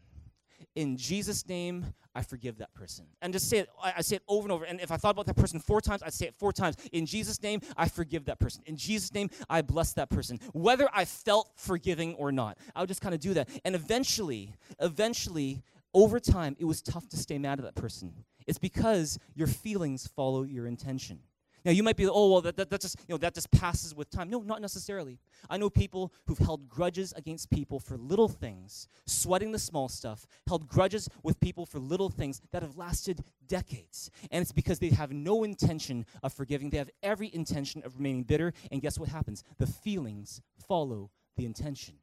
[0.76, 3.06] In Jesus' name, I forgive that person.
[3.22, 4.64] And just say it, I say it over and over.
[4.64, 6.76] And if I thought about that person four times, I'd say it four times.
[6.92, 8.62] In Jesus' name, I forgive that person.
[8.66, 10.38] In Jesus' name, I bless that person.
[10.52, 13.48] Whether I felt forgiving or not, I would just kind of do that.
[13.64, 18.12] And eventually, eventually, over time, it was tough to stay mad at that person.
[18.46, 21.20] It's because your feelings follow your intention.
[21.64, 23.94] Now you might be, oh well, that, that, that just you know that just passes
[23.94, 24.30] with time.
[24.30, 25.18] No, not necessarily.
[25.48, 30.26] I know people who've held grudges against people for little things, sweating the small stuff,
[30.46, 34.10] held grudges with people for little things that have lasted decades.
[34.30, 36.70] And it's because they have no intention of forgiving.
[36.70, 38.52] They have every intention of remaining bitter.
[38.70, 39.44] And guess what happens?
[39.58, 41.94] The feelings follow the intention.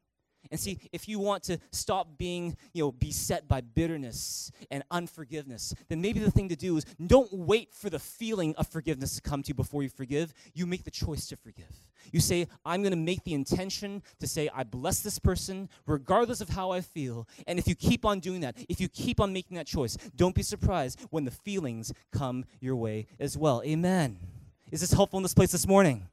[0.50, 5.74] And see, if you want to stop being, you know, beset by bitterness and unforgiveness,
[5.88, 9.22] then maybe the thing to do is don't wait for the feeling of forgiveness to
[9.22, 10.32] come to you before you forgive.
[10.54, 11.74] You make the choice to forgive.
[12.12, 16.40] You say, I'm going to make the intention to say, I bless this person regardless
[16.40, 17.28] of how I feel.
[17.46, 20.34] And if you keep on doing that, if you keep on making that choice, don't
[20.34, 23.62] be surprised when the feelings come your way as well.
[23.66, 24.18] Amen.
[24.70, 26.08] Is this helpful in this place this morning?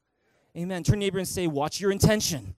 [0.58, 0.84] Amen.
[0.84, 2.56] Turn neighbor and say, Watch your intention.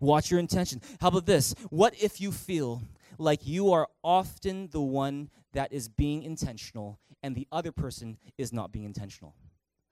[0.00, 0.80] Watch your intention.
[1.00, 1.54] How about this?
[1.70, 2.82] What if you feel
[3.18, 8.52] like you are often the one that is being intentional and the other person is
[8.52, 9.34] not being intentional?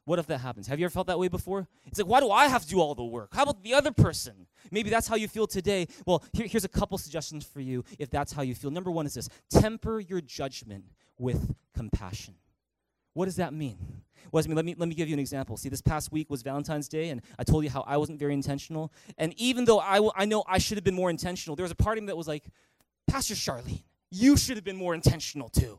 [0.04, 0.66] What if that happens?
[0.66, 1.68] Have you ever felt that way before?
[1.86, 3.34] It's like, why do I have to do all the work?
[3.34, 4.46] How about the other person?
[4.72, 5.86] Maybe that's how you feel today.
[6.04, 8.72] Well, here, here's a couple suggestions for you if that's how you feel.
[8.72, 10.86] Number one is this temper your judgment
[11.18, 12.34] with compassion.
[13.14, 13.78] What does that mean?
[14.30, 15.56] Well, let me, let me give you an example.
[15.56, 18.34] See, this past week was Valentine's Day, and I told you how I wasn't very
[18.34, 18.92] intentional.
[19.18, 21.72] And even though I, w- I know I should have been more intentional, there was
[21.72, 22.44] a part of me that was like,
[23.06, 25.78] Pastor Charlene, you should have been more intentional too.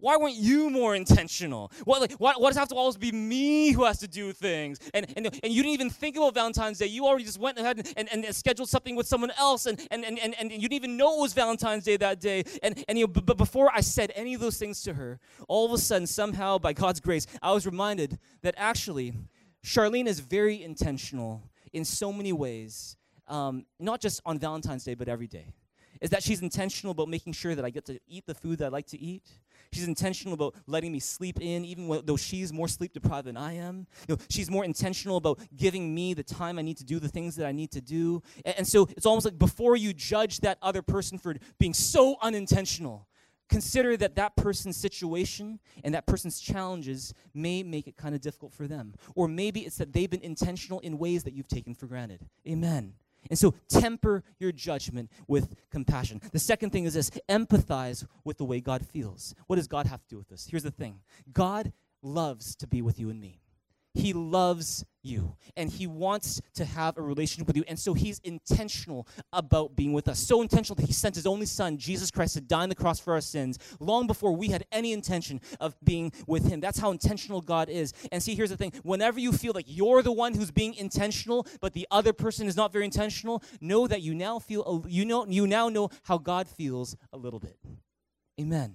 [0.00, 1.70] Why weren't you more intentional?
[1.84, 4.32] What, like, why, why does it have to always be me who has to do
[4.32, 4.78] things?
[4.94, 6.86] And, and, and you didn't even think about Valentine's Day.
[6.86, 10.04] You already just went ahead and, and, and scheduled something with someone else, and, and,
[10.04, 12.44] and, and, and you didn't even know it was Valentine's Day that day.
[12.62, 15.66] And, and you know, but before I said any of those things to her, all
[15.66, 19.12] of a sudden, somehow, by God's grace, I was reminded that actually,
[19.64, 22.96] Charlene is very intentional in so many ways,
[23.28, 25.52] um, not just on Valentine's Day, but every day
[26.00, 28.66] is that she's intentional about making sure that I get to eat the food that
[28.66, 29.28] I like to eat.
[29.72, 33.54] She's intentional about letting me sleep in, even though she's more sleep deprived than I
[33.54, 33.86] am.
[34.08, 37.08] You know, she's more intentional about giving me the time I need to do the
[37.08, 38.22] things that I need to do.
[38.44, 42.16] And, and so it's almost like before you judge that other person for being so
[42.20, 43.06] unintentional,
[43.48, 48.52] consider that that person's situation and that person's challenges may make it kind of difficult
[48.52, 48.94] for them.
[49.14, 52.26] Or maybe it's that they've been intentional in ways that you've taken for granted.
[52.48, 52.94] Amen.
[53.28, 56.20] And so temper your judgment with compassion.
[56.32, 59.34] The second thing is this empathize with the way God feels.
[59.46, 60.46] What does God have to do with this?
[60.50, 61.00] Here's the thing
[61.32, 63.40] God loves to be with you and me.
[63.94, 67.64] He loves you and he wants to have a relationship with you.
[67.66, 70.18] And so he's intentional about being with us.
[70.18, 73.00] So intentional that he sent his only son, Jesus Christ, to die on the cross
[73.00, 76.60] for our sins long before we had any intention of being with him.
[76.60, 77.92] That's how intentional God is.
[78.12, 81.46] And see, here's the thing whenever you feel like you're the one who's being intentional,
[81.60, 85.26] but the other person is not very intentional, know that you now feel, you know,
[85.26, 87.58] you now know how God feels a little bit.
[88.40, 88.74] Amen.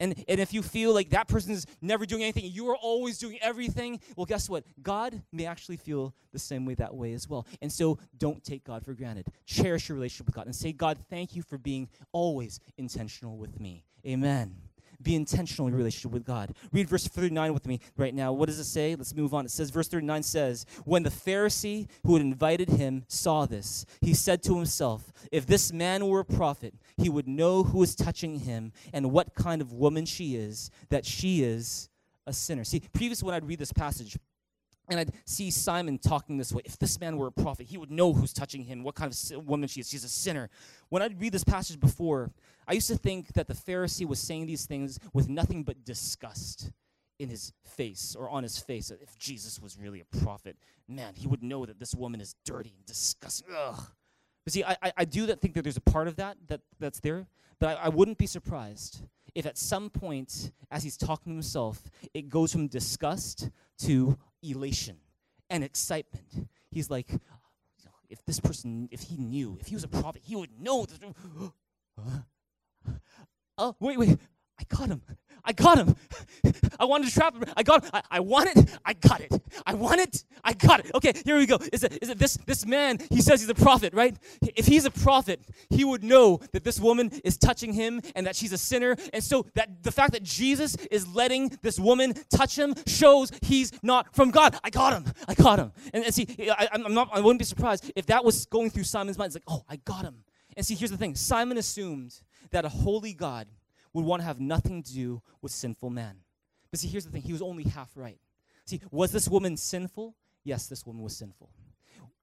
[0.00, 3.18] And, and if you feel like that person is never doing anything, you are always
[3.18, 4.64] doing everything, well, guess what?
[4.82, 7.46] God may actually feel the same way that way as well.
[7.60, 9.26] And so don't take God for granted.
[9.46, 13.58] Cherish your relationship with God and say, God, thank you for being always intentional with
[13.60, 13.84] me.
[14.06, 14.67] Amen.
[15.00, 16.54] Be intentional in your relationship with God.
[16.72, 18.32] Read verse 39 with me right now.
[18.32, 18.96] What does it say?
[18.96, 19.44] Let's move on.
[19.44, 24.12] It says, verse 39 says, When the Pharisee who had invited him saw this, he
[24.12, 28.40] said to himself, If this man were a prophet, he would know who is touching
[28.40, 31.88] him and what kind of woman she is, that she is
[32.26, 32.64] a sinner.
[32.64, 34.18] See, previously when I'd read this passage,
[34.88, 36.62] and I'd see Simon talking this way.
[36.64, 39.46] If this man were a prophet, he would know who's touching him, what kind of
[39.46, 39.88] woman she is.
[39.88, 40.48] She's a sinner.
[40.88, 42.30] When I'd read this passage before,
[42.66, 46.70] I used to think that the Pharisee was saying these things with nothing but disgust
[47.18, 48.90] in his face or on his face.
[48.90, 52.72] If Jesus was really a prophet, man, he would know that this woman is dirty
[52.76, 53.48] and disgusting.
[53.54, 53.80] Ugh.
[54.44, 57.00] But see, I, I do that, think that there's a part of that, that that's
[57.00, 57.26] there,
[57.58, 59.02] but I, I wouldn't be surprised
[59.34, 61.82] if at some point, as he's talking to himself,
[62.14, 64.96] it goes from disgust to elation
[65.50, 66.48] and excitement.
[66.70, 67.08] He's like,
[68.08, 70.86] if this person, if he knew, if he was a prophet, he would know.
[73.58, 74.18] oh, wait, wait,
[74.58, 75.02] I caught him.
[75.44, 75.96] I got him.
[76.80, 77.44] I wanted to trap him.
[77.56, 77.90] I got him.
[77.92, 78.78] I, I want it.
[78.84, 79.32] I got it.
[79.66, 80.24] I want it.
[80.44, 80.90] I got it.
[80.94, 81.58] Okay, here we go.
[81.72, 84.16] Is it, is it this, this man, he says he's a prophet, right?
[84.56, 88.36] If he's a prophet, he would know that this woman is touching him and that
[88.36, 88.96] she's a sinner.
[89.12, 93.72] And so that the fact that Jesus is letting this woman touch him shows he's
[93.82, 94.58] not from God.
[94.62, 95.12] I got him.
[95.26, 95.72] I got him.
[95.92, 98.84] And, and see, I, I'm not, I wouldn't be surprised if that was going through
[98.84, 99.28] Simon's mind.
[99.28, 100.24] It's like, oh, I got him.
[100.56, 102.20] And see, here's the thing Simon assumed
[102.50, 103.46] that a holy God
[103.92, 106.16] would want to have nothing to do with sinful man.
[106.70, 108.18] But see, here's the thing he was only half right.
[108.66, 110.14] See, was this woman sinful?
[110.44, 111.50] Yes, this woman was sinful.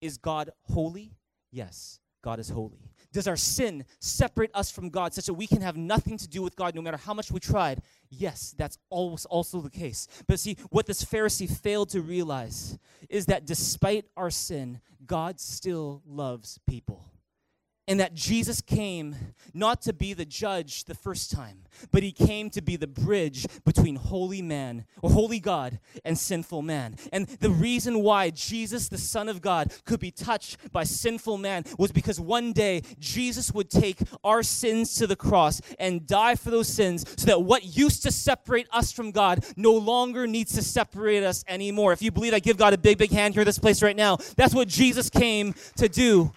[0.01, 1.13] Is God holy?
[1.51, 2.80] Yes, God is holy.
[3.11, 6.41] Does our sin separate us from God such that we can have nothing to do
[6.41, 7.82] with God no matter how much we tried?
[8.09, 10.07] Yes, that's always also the case.
[10.28, 12.78] But see, what this Pharisee failed to realize
[13.09, 17.05] is that despite our sin, God still loves people
[17.88, 19.16] and that Jesus came
[19.54, 21.60] not to be the judge the first time,
[21.92, 26.62] but he came to be the bridge between holy man or holy God and sinful
[26.62, 26.96] man.
[27.14, 31.64] And the reason why Jesus, the Son of God, could be touched by sinful man
[31.78, 36.50] was because one day Jesus would take our sins to the cross and die for
[36.50, 40.62] those sins so that what used to separate us from God no longer needs to
[40.62, 41.94] separate us anymore.
[41.94, 44.18] If you believe, I give God a big, big hand here this place right now.
[44.36, 46.32] That's what Jesus came to do.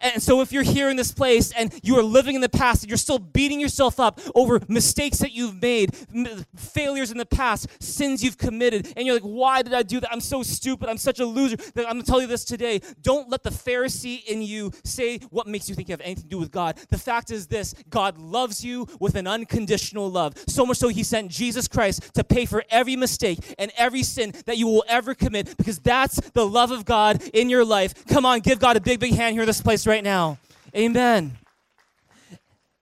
[0.00, 2.82] And so, if you're here in this place and you are living in the past
[2.82, 7.26] and you're still beating yourself up over mistakes that you've made, m- failures in the
[7.26, 10.12] past, sins you've committed, and you're like, why did I do that?
[10.12, 10.88] I'm so stupid.
[10.88, 11.56] I'm such a loser.
[11.76, 12.80] I'm going to tell you this today.
[13.02, 16.28] Don't let the Pharisee in you say what makes you think you have anything to
[16.28, 16.78] do with God.
[16.90, 20.34] The fact is this God loves you with an unconditional love.
[20.46, 24.32] So much so, He sent Jesus Christ to pay for every mistake and every sin
[24.46, 28.06] that you will ever commit because that's the love of God in your life.
[28.06, 30.38] Come on, give God a big, big hand here in this place right now.
[30.76, 31.36] Amen.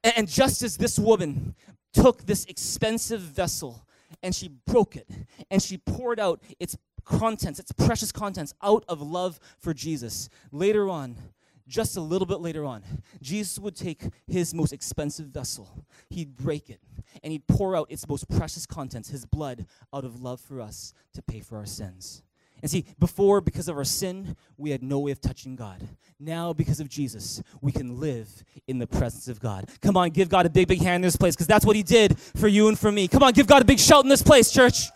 [0.02, 1.54] And just as this woman
[1.92, 3.86] took this expensive vessel
[4.22, 5.08] and she broke it
[5.50, 10.90] and she poured out its contents, its precious contents, out of love for Jesus, later
[10.90, 11.16] on,
[11.68, 12.82] just a little bit later on,
[13.22, 16.80] Jesus would take his most expensive vessel, he'd break it,
[17.22, 20.92] and he'd pour out its most precious contents, his blood, out of love for us
[21.14, 22.22] to pay for our sins.
[22.62, 25.80] And see, before, because of our sin, we had no way of touching God.
[26.18, 28.28] Now, because of Jesus, we can live
[28.66, 29.68] in the presence of God.
[29.82, 31.82] Come on, give God a big, big hand in this place, because that's what He
[31.82, 33.08] did for you and for me.
[33.08, 34.88] Come on, give God a big shout in this place, church.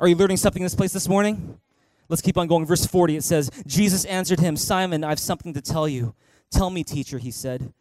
[0.00, 1.58] Are you learning something in this place this morning?
[2.08, 2.66] Let's keep on going.
[2.66, 6.14] Verse 40, it says, Jesus answered him, Simon, I have something to tell you.
[6.50, 7.72] Tell me, teacher, he said.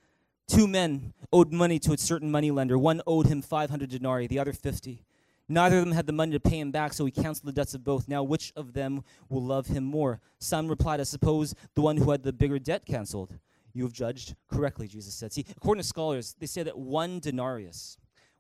[0.48, 2.78] Two men owed money to a certain moneylender.
[2.78, 5.04] One owed him 500 denarii, the other 50.
[5.50, 7.74] Neither of them had the money to pay him back, so he canceled the debts
[7.74, 8.08] of both.
[8.08, 10.20] Now, which of them will love him more?
[10.40, 13.38] Simon replied, I suppose the one who had the bigger debt canceled.
[13.74, 15.32] You have judged correctly, Jesus said.
[15.32, 17.98] See, according to scholars, they say that one denarius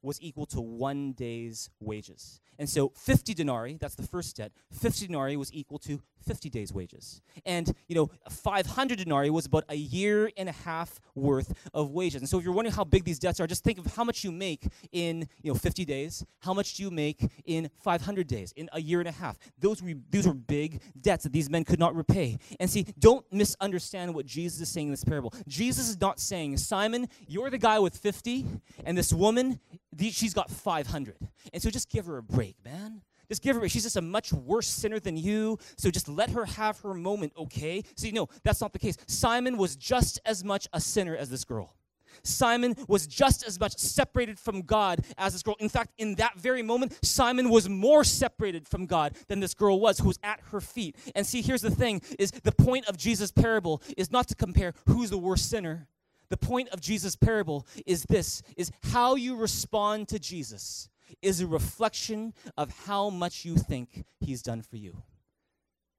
[0.07, 2.41] was equal to one day's wages.
[2.59, 6.73] And so 50 denarii, that's the first debt, 50 denarii was equal to 50 days'
[6.73, 7.21] wages.
[7.45, 12.21] And, you know, 500 denarii was about a year and a half worth of wages.
[12.21, 14.23] And so if you're wondering how big these debts are, just think of how much
[14.23, 18.53] you make in, you know, 50 days, how much do you make in 500 days,
[18.57, 19.37] in a year and a half.
[19.59, 22.37] Those were, those were big debts that these men could not repay.
[22.59, 25.33] And see, don't misunderstand what Jesus is saying in this parable.
[25.47, 28.45] Jesus is not saying, Simon, you're the guy with 50,
[28.83, 29.59] and this woman,
[29.99, 31.15] she's got 500.
[31.53, 33.01] And so just give her a break, man.
[33.29, 33.71] Just give her, a break.
[33.71, 37.33] she's just a much worse sinner than you, so just let her have her moment,
[37.37, 37.83] okay?
[37.95, 38.97] See, no, that's not the case.
[39.07, 41.75] Simon was just as much a sinner as this girl.
[42.23, 45.55] Simon was just as much separated from God as this girl.
[45.59, 49.79] In fact, in that very moment, Simon was more separated from God than this girl
[49.79, 50.95] was who was at her feet.
[51.15, 54.73] And see, here's the thing is the point of Jesus' parable is not to compare
[54.87, 55.87] who's the worst sinner.
[56.29, 60.89] The point of Jesus' parable is this is how you respond to Jesus
[61.21, 65.03] is a reflection of how much you think he's done for you.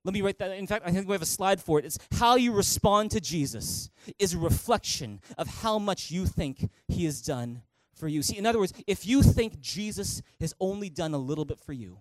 [0.04, 0.52] Let me write that.
[0.52, 1.84] In fact, I think we have a slide for it.
[1.84, 7.04] It's how you respond to Jesus is a reflection of how much you think he
[7.04, 7.62] has done
[7.94, 8.22] for you.
[8.22, 11.72] See, in other words, if you think Jesus has only done a little bit for
[11.72, 11.98] you,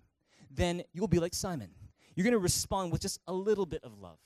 [0.52, 1.70] then you'll be like Simon.
[2.16, 4.20] You're going to respond with just a little bit of love,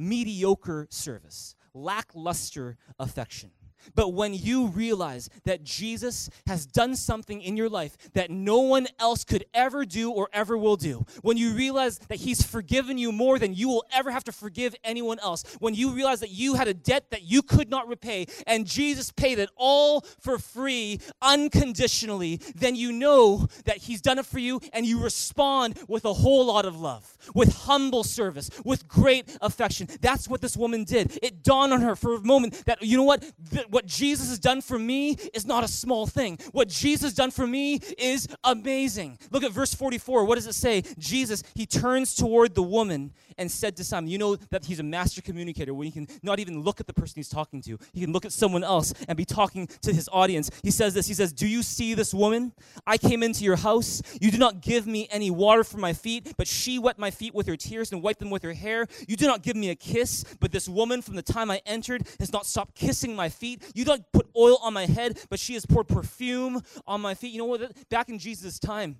[0.00, 3.50] mediocre service, lackluster affection.
[3.94, 8.86] But when you realize that Jesus has done something in your life that no one
[8.98, 13.12] else could ever do or ever will do, when you realize that He's forgiven you
[13.12, 16.54] more than you will ever have to forgive anyone else, when you realize that you
[16.54, 21.00] had a debt that you could not repay and Jesus paid it all for free,
[21.22, 26.12] unconditionally, then you know that He's done it for you and you respond with a
[26.12, 29.88] whole lot of love, with humble service, with great affection.
[30.00, 31.18] That's what this woman did.
[31.22, 33.24] It dawned on her for a moment that, you know what?
[33.70, 36.38] What Jesus has done for me is not a small thing.
[36.52, 39.18] What Jesus has done for me is amazing.
[39.30, 40.24] Look at verse 44.
[40.24, 40.82] What does it say?
[40.98, 44.84] Jesus, he turns toward the woman and said to Simon, You know that he's a
[44.84, 48.00] master communicator when he can not even look at the person he's talking to, he
[48.00, 50.50] can look at someone else and be talking to his audience.
[50.62, 52.52] He says this He says, Do you see this woman?
[52.86, 54.02] I came into your house.
[54.20, 57.34] You did not give me any water for my feet, but she wet my feet
[57.34, 58.86] with her tears and wiped them with her hair.
[59.08, 62.06] You did not give me a kiss, but this woman from the time I entered
[62.18, 63.59] has not stopped kissing my feet.
[63.74, 67.32] You don't put oil on my head, but she has poured perfume on my feet.
[67.32, 67.88] You know what?
[67.88, 68.96] Back in Jesus' time,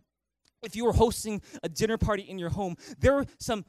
[0.63, 3.65] if you were hosting a dinner party in your home, there were some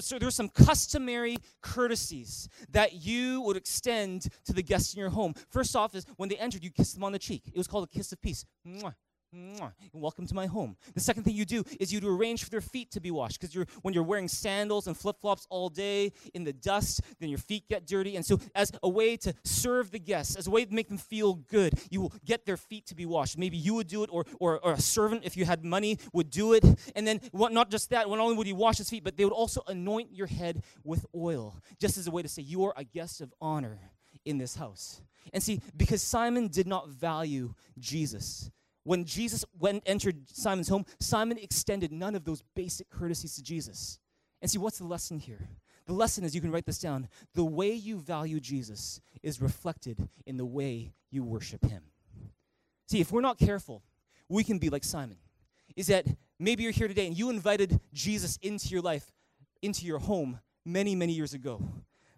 [0.00, 5.34] so there's some customary courtesies that you would extend to the guests in your home.
[5.50, 7.42] First off, is when they entered, you kiss them on the cheek.
[7.46, 8.44] It was called a kiss of peace.
[8.66, 8.94] Mwah.
[9.92, 10.76] Welcome to my home.
[10.94, 13.54] The second thing you do is you arrange for their feet to be washed because
[13.54, 17.38] you're when you're wearing sandals and flip flops all day in the dust, then your
[17.38, 18.16] feet get dirty.
[18.16, 20.98] And so, as a way to serve the guests, as a way to make them
[20.98, 23.38] feel good, you will get their feet to be washed.
[23.38, 26.30] Maybe you would do it, or or, or a servant, if you had money, would
[26.30, 26.64] do it.
[26.96, 29.24] And then, what, not just that, not only would you wash his feet, but they
[29.24, 32.74] would also anoint your head with oil, just as a way to say you are
[32.76, 33.78] a guest of honor
[34.24, 35.00] in this house.
[35.32, 38.50] And see, because Simon did not value Jesus
[38.90, 44.00] when Jesus went entered Simon's home, Simon extended none of those basic courtesies to Jesus.
[44.42, 45.48] And see, what's the lesson here?
[45.86, 47.06] The lesson is you can write this down.
[47.34, 51.84] The way you value Jesus is reflected in the way you worship him.
[52.88, 53.84] See, if we're not careful,
[54.28, 55.18] we can be like Simon.
[55.76, 56.06] Is that
[56.40, 59.12] maybe you're here today and you invited Jesus into your life,
[59.62, 61.62] into your home many, many years ago,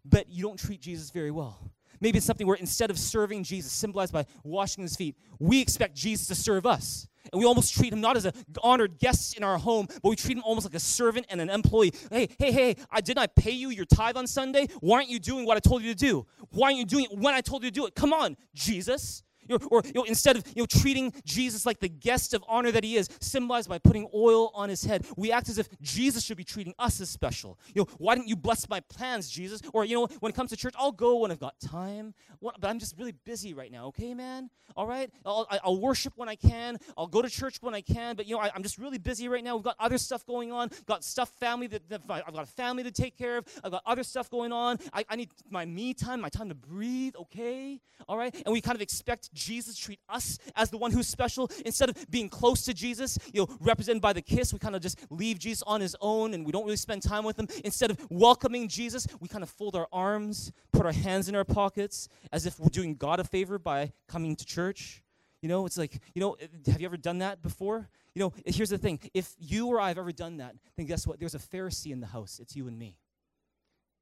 [0.07, 1.71] but you don't treat Jesus very well.
[2.03, 5.95] Maybe it's something where instead of serving Jesus, symbolized by washing his feet, we expect
[5.95, 7.07] Jesus to serve us.
[7.33, 10.17] And we almost treat him not as an honored guest in our home, but we
[10.17, 11.93] treat him almost like a servant and an employee.
[12.11, 14.67] Hey, hey, hey, I didn't I pay you your tithe on Sunday?
[14.81, 16.27] Why aren't you doing what I told you to do?
[16.51, 17.95] Why aren't you doing it when I told you to do it?
[17.95, 19.23] Come on, Jesus.
[19.49, 22.45] You know, or you know, instead of you know, treating Jesus like the guest of
[22.49, 25.69] honor that he is, symbolized by putting oil on his head, we act as if
[25.81, 27.59] Jesus should be treating us as special.
[27.75, 29.61] You know, why didn't you bless my plans, Jesus?
[29.73, 32.61] Or you know, when it comes to church, I'll go when I've got time, what,
[32.61, 33.87] but I'm just really busy right now.
[33.87, 34.51] Okay, man.
[34.77, 36.79] All right, I'll, I'll worship when I can.
[36.97, 38.17] I'll go to church when I can.
[38.17, 39.57] But you know, I, am just really busy right now.
[39.57, 40.71] We've got other stuff going on.
[40.87, 43.47] Got stuff, family that, that I've got a family to take care of.
[43.63, 44.79] I've got other stuff going on.
[44.93, 47.15] I, I need my me time, my time to breathe.
[47.17, 51.09] Okay, all right, and we kind of expect Jesus treat us as the one who's
[51.09, 51.51] special.
[51.65, 54.83] Instead of being close to Jesus, you know, represented by the kiss, we kind of
[54.83, 57.49] just leave Jesus on his own and we don't really spend time with him.
[57.65, 61.45] Instead of welcoming Jesus, we kind of fold our arms, put our hands in our
[61.45, 65.03] pockets, as if we're doing God a favor by coming to church.
[65.41, 67.89] You know, it's like, you know, have you ever done that before?
[68.15, 71.07] You know, here's the thing if you or I have ever done that, then guess
[71.07, 71.19] what?
[71.19, 72.39] There's a Pharisee in the house.
[72.41, 72.97] It's you and me.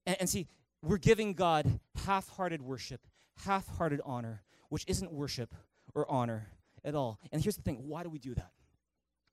[0.06, 0.48] And, and see,
[0.82, 3.00] we're giving God half hearted worship,
[3.44, 5.54] half hearted honor which isn't worship
[5.94, 6.48] or honor.
[6.82, 7.20] at all.
[7.30, 8.52] And here's the thing why do we do that?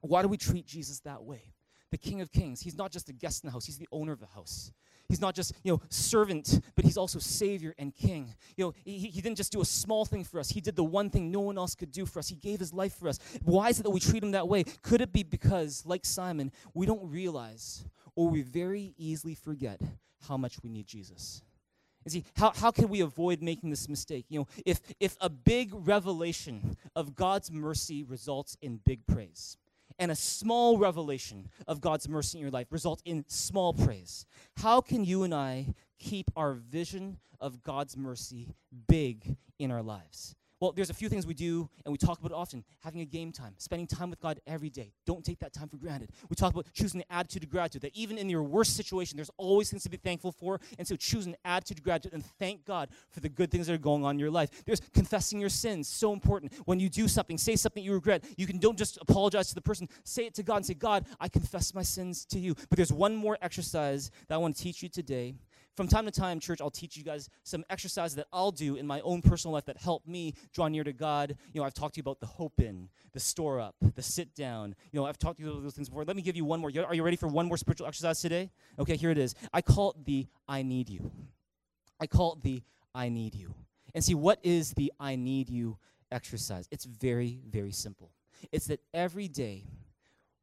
[0.01, 1.53] Why do we treat Jesus that way?
[1.91, 4.11] The King of Kings, he's not just a guest in the house, he's the owner
[4.11, 4.73] of the house.
[5.07, 8.33] He's not just, you know, servant, but he's also savior and king.
[8.57, 10.49] You know, he, he didn't just do a small thing for us.
[10.49, 12.27] He did the one thing no one else could do for us.
[12.27, 13.17] He gave his life for us.
[13.43, 14.65] Why is it that we treat him that way?
[14.81, 17.85] Could it be because, like Simon, we don't realize
[18.15, 19.79] or we very easily forget
[20.27, 21.41] how much we need Jesus?
[22.07, 24.27] And see, how, how can we avoid making this mistake?
[24.29, 29.57] You know, if, if a big revelation of God's mercy results in big praise,
[29.99, 34.25] and a small revelation of God's mercy in your life result in small praise.
[34.55, 38.55] How can you and I keep our vision of God's mercy
[38.87, 40.33] big in our lives?
[40.59, 43.31] Well, there's a few things we do, and we talk about often having a game
[43.31, 44.91] time, spending time with God every day.
[45.05, 46.09] Don't take that time for granted.
[46.29, 49.29] We talk about choosing the attitude of gratitude, that even in your worst situation, there's
[49.37, 50.59] always things to be thankful for.
[50.79, 53.73] And so choose an attitude of gratitude and thank God for the good things that
[53.73, 54.49] are going on in your life.
[54.65, 56.53] There's confessing your sins, so important.
[56.65, 59.61] When you do something, say something you regret, you can don't just apologize to the
[59.61, 62.55] person, say it to God and say, God, I confess my sins to you.
[62.55, 65.35] But there's one more exercise that I want to teach you today
[65.77, 68.87] from time to time, church, I'll teach you guys some exercises that I'll do in
[68.87, 71.37] my own personal life that help me draw near to God.
[71.53, 74.33] You know, I've talked to you about the hope in, the store up, the sit
[74.33, 74.75] down.
[74.91, 76.03] You know, I've talked to you about those things before.
[76.03, 76.71] Let me give you one more.
[76.83, 78.49] Are you ready for one more spiritual exercise today?
[78.79, 79.35] Okay, here it is.
[79.53, 81.11] I call it the I need you.
[81.99, 82.63] I call it the
[82.95, 83.53] I need you.
[83.93, 85.77] And see, what is the I need you
[86.11, 86.67] exercise?
[86.71, 88.09] It's very, very simple.
[88.51, 89.65] It's that every day,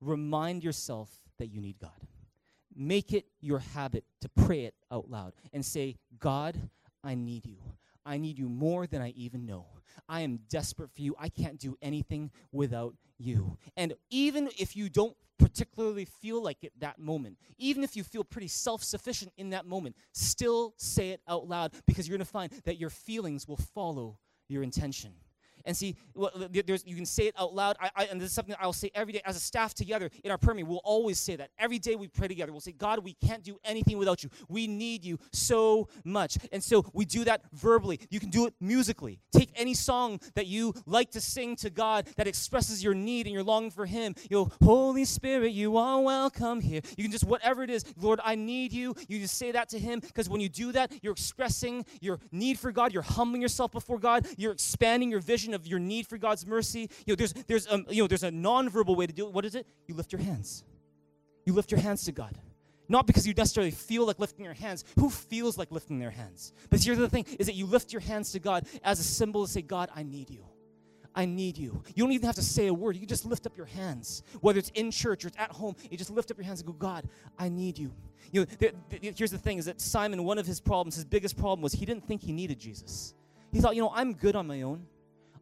[0.00, 1.90] remind yourself that you need God
[2.76, 6.56] make it your habit to pray it out loud and say, God,
[7.02, 7.58] I need you.
[8.06, 9.66] I need you more than I even know.
[10.08, 11.14] I am desperate for you.
[11.18, 13.56] I can't do anything without you.
[13.76, 18.24] And even if you don't particularly feel like it that moment, even if you feel
[18.24, 22.30] pretty self sufficient in that moment, still say it out loud because you're going to
[22.30, 24.18] find that your feelings will follow
[24.48, 25.12] your intention.
[25.64, 26.30] And see, well,
[26.66, 27.76] there's, you can say it out loud.
[27.80, 30.30] I, I, and this is something I'll say every day as a staff together in
[30.30, 30.68] our prayer meeting.
[30.68, 31.50] We'll always say that.
[31.58, 34.30] Every day we pray together, we'll say, God, we can't do anything without you.
[34.48, 36.38] We need you so much.
[36.52, 38.00] And so we do that verbally.
[38.10, 39.20] You can do it musically.
[39.32, 43.32] Take any song that you like to sing to God that expresses your need and
[43.32, 44.14] your longing for Him.
[44.30, 46.80] You know, Holy Spirit, you are welcome here.
[46.96, 48.94] You can just, whatever it is, Lord, I need you.
[49.08, 52.58] You just say that to Him because when you do that, you're expressing your need
[52.58, 52.92] for God.
[52.92, 54.26] You're humbling yourself before God.
[54.36, 57.86] You're expanding your vision of your need for God's mercy, you know, there's, there's, um,
[57.88, 59.32] you know, there's a nonverbal way to do it.
[59.32, 59.66] What is it?
[59.86, 60.64] You lift your hands.
[61.44, 62.36] You lift your hands to God.
[62.88, 64.84] Not because you necessarily feel like lifting your hands.
[64.98, 66.52] Who feels like lifting their hands?
[66.68, 69.46] But here's the thing is that you lift your hands to God as a symbol
[69.46, 70.44] to say, God, I need you.
[71.14, 71.82] I need you.
[71.94, 72.96] You don't even have to say a word.
[72.96, 74.22] You just lift up your hands.
[74.40, 76.66] Whether it's in church or it's at home, you just lift up your hands and
[76.66, 77.92] go, God, I need you.
[78.32, 81.62] You know, here's the thing is that Simon, one of his problems, his biggest problem
[81.62, 83.14] was he didn't think he needed Jesus.
[83.52, 84.86] He thought, you know, I'm good on my own.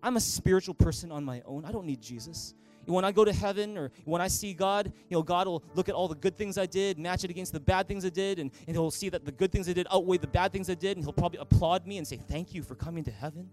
[0.03, 1.65] I'm a spiritual person on my own.
[1.65, 2.55] I don't need Jesus.
[2.87, 5.89] When I go to heaven or when I see God, you know, God will look
[5.89, 8.41] at all the good things I did, match it against the bad things I did,
[8.41, 10.75] and, and he'll see that the good things I did outweigh the bad things I
[10.75, 13.49] did, and he'll probably applaud me and say, Thank you for coming to heaven.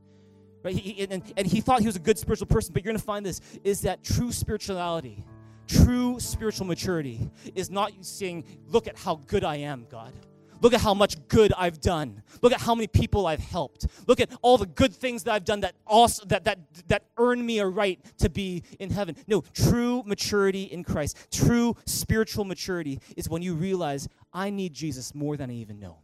[0.64, 0.76] Right?
[0.76, 3.06] He, and, and he thought he was a good spiritual person, but you're going to
[3.06, 5.24] find this is that true spirituality,
[5.68, 10.14] true spiritual maturity is not saying, Look at how good I am, God.
[10.62, 12.24] Look at how much good I've done.
[12.42, 13.88] Look at how many people I've helped.
[14.08, 17.46] Look at all the good things that I've done that also that that that earn
[17.46, 19.16] me a right to be in heaven.
[19.28, 25.16] No, true maturity in Christ, true spiritual maturity is when you realize I need Jesus
[25.16, 25.98] more than I even know.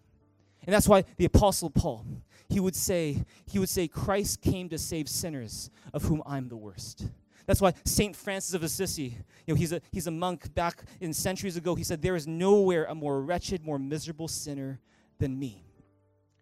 [0.66, 2.06] And that's why the apostle Paul,
[2.50, 6.58] he would say, he would say Christ came to save sinners of whom I'm the
[6.58, 7.06] worst.
[7.46, 8.16] That's why St.
[8.16, 11.76] Francis of Assisi, you know, he's a, he's a monk back in centuries ago.
[11.76, 14.80] He said, There is nowhere a more wretched, more miserable sinner
[15.20, 15.64] than me.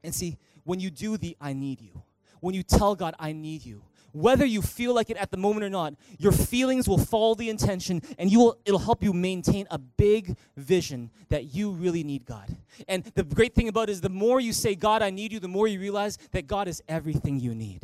[0.04, 2.04] And see, when you do the I need you,
[2.40, 3.84] when you tell God, I need you,
[4.14, 7.50] whether you feel like it at the moment or not, your feelings will follow the
[7.50, 12.26] intention and you will, it'll help you maintain a big vision that you really need
[12.26, 12.56] God.
[12.88, 15.40] And the great thing about it is the more you say, God, I need you,
[15.40, 17.82] the more you realize that God is everything you need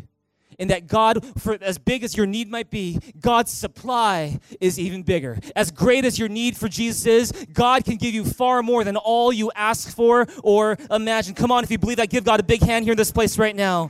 [0.60, 5.04] and that God, for as big as your need might be, God's supply is even
[5.04, 5.40] bigger.
[5.56, 8.98] As great as your need for Jesus is, God can give you far more than
[8.98, 11.34] all you ask for or imagine.
[11.34, 13.40] Come on, if you believe that, give God a big hand here in this place
[13.40, 13.90] right now.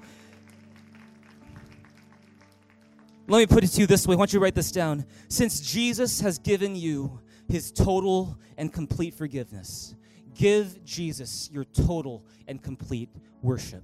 [3.28, 4.16] Let me put it to you this way.
[4.16, 5.06] I want you to write this down.
[5.28, 9.96] Since Jesus has given you his total and complete forgiveness,
[10.34, 13.10] give Jesus your total and complete
[13.42, 13.84] worship.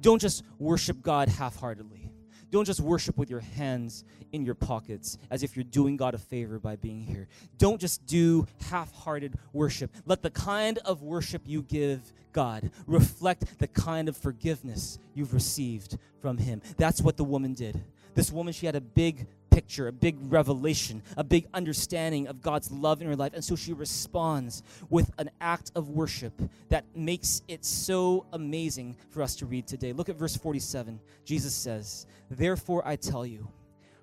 [0.00, 2.10] Don't just worship God half heartedly.
[2.50, 6.18] Don't just worship with your hands in your pockets as if you're doing God a
[6.18, 7.28] favor by being here.
[7.58, 9.94] Don't just do half hearted worship.
[10.04, 15.98] Let the kind of worship you give God reflect the kind of forgiveness you've received
[16.20, 16.60] from Him.
[16.76, 17.80] That's what the woman did.
[18.14, 22.70] This woman, she had a big picture, a big revelation, a big understanding of God's
[22.70, 23.32] love in her life.
[23.34, 26.32] And so she responds with an act of worship
[26.68, 29.92] that makes it so amazing for us to read today.
[29.92, 31.00] Look at verse 47.
[31.24, 33.48] Jesus says, Therefore I tell you,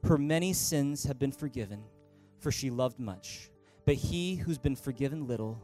[0.03, 1.83] her many sins have been forgiven,
[2.39, 3.49] for she loved much.
[3.85, 5.59] But he who's been forgiven little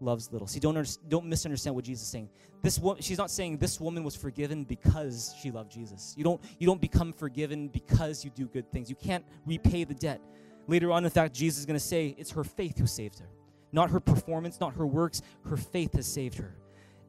[0.00, 0.46] loves little.
[0.46, 2.28] See, don't, under, don't misunderstand what Jesus is saying.
[2.62, 6.14] This woman, she's not saying this woman was forgiven because she loved Jesus.
[6.16, 8.90] You don't, you don't become forgiven because you do good things.
[8.90, 10.20] You can't repay the debt.
[10.66, 13.28] Later on, in fact, Jesus is going to say it's her faith who saved her.
[13.72, 15.22] Not her performance, not her works.
[15.44, 16.54] Her faith has saved her.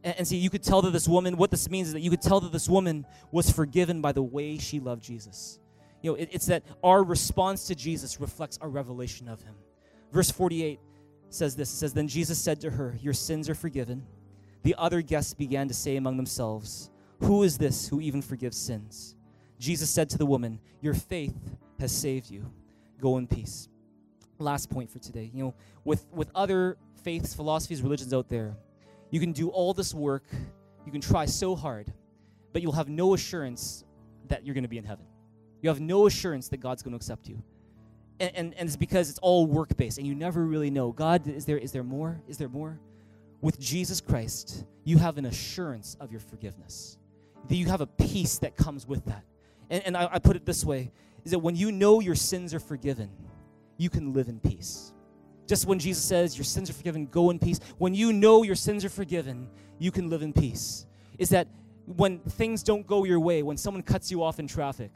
[0.04, 2.10] And, and see, you could tell that this woman, what this means is that you
[2.10, 5.60] could tell that this woman was forgiven by the way she loved Jesus.
[6.02, 9.56] You know, it, it's that our response to Jesus reflects our revelation of him.
[10.12, 10.80] Verse 48
[11.34, 14.06] says this It says, Then Jesus said to her, Your sins are forgiven.
[14.64, 16.90] The other guests began to say among themselves,
[17.22, 19.16] Who is this who even forgives sins?
[19.60, 21.38] Jesus said to the woman, Your faith
[21.80, 22.52] has saved you.
[23.00, 23.68] Go in peace.
[24.40, 25.30] Last point for today.
[25.34, 25.54] You know,
[25.84, 28.56] with, with other faiths, philosophies, religions out there,
[29.10, 30.24] you can do all this work,
[30.86, 31.92] you can try so hard,
[32.54, 33.84] but you'll have no assurance
[34.28, 35.06] that you're going to be in heaven.
[35.62, 37.44] You have no assurance that God's going to accept you
[38.20, 40.92] and, and, and it's because it's all work based and you never really know.
[40.92, 42.22] God is there is there more?
[42.28, 42.80] Is there more?
[43.42, 46.98] With jesus christ you have an assurance of your forgiveness.
[47.48, 49.24] That you have a peace that comes with that.
[49.70, 50.92] And, and I, I put it this way
[51.26, 53.10] is that when you know your sins are forgiven
[53.78, 54.94] you can live in peace.
[55.48, 58.56] Just when jesus says your sins are forgiven go in peace when you know your
[58.56, 59.50] sins are forgiven
[59.80, 60.86] you can live in peace.
[61.18, 61.48] Is that
[61.86, 64.92] when things don't go your way when someone cuts you off in traffic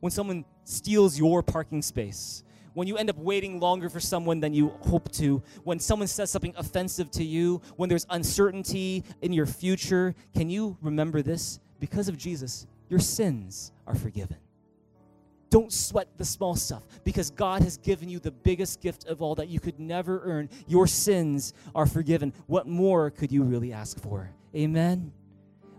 [0.00, 2.44] when someone steals your parking space
[2.78, 6.30] when you end up waiting longer for someone than you hope to, when someone says
[6.30, 11.58] something offensive to you, when there's uncertainty in your future, can you remember this?
[11.80, 14.36] Because of Jesus, your sins are forgiven.
[15.50, 19.34] Don't sweat the small stuff because God has given you the biggest gift of all
[19.34, 20.48] that you could never earn.
[20.68, 22.32] Your sins are forgiven.
[22.46, 24.30] What more could you really ask for?
[24.54, 25.10] Amen.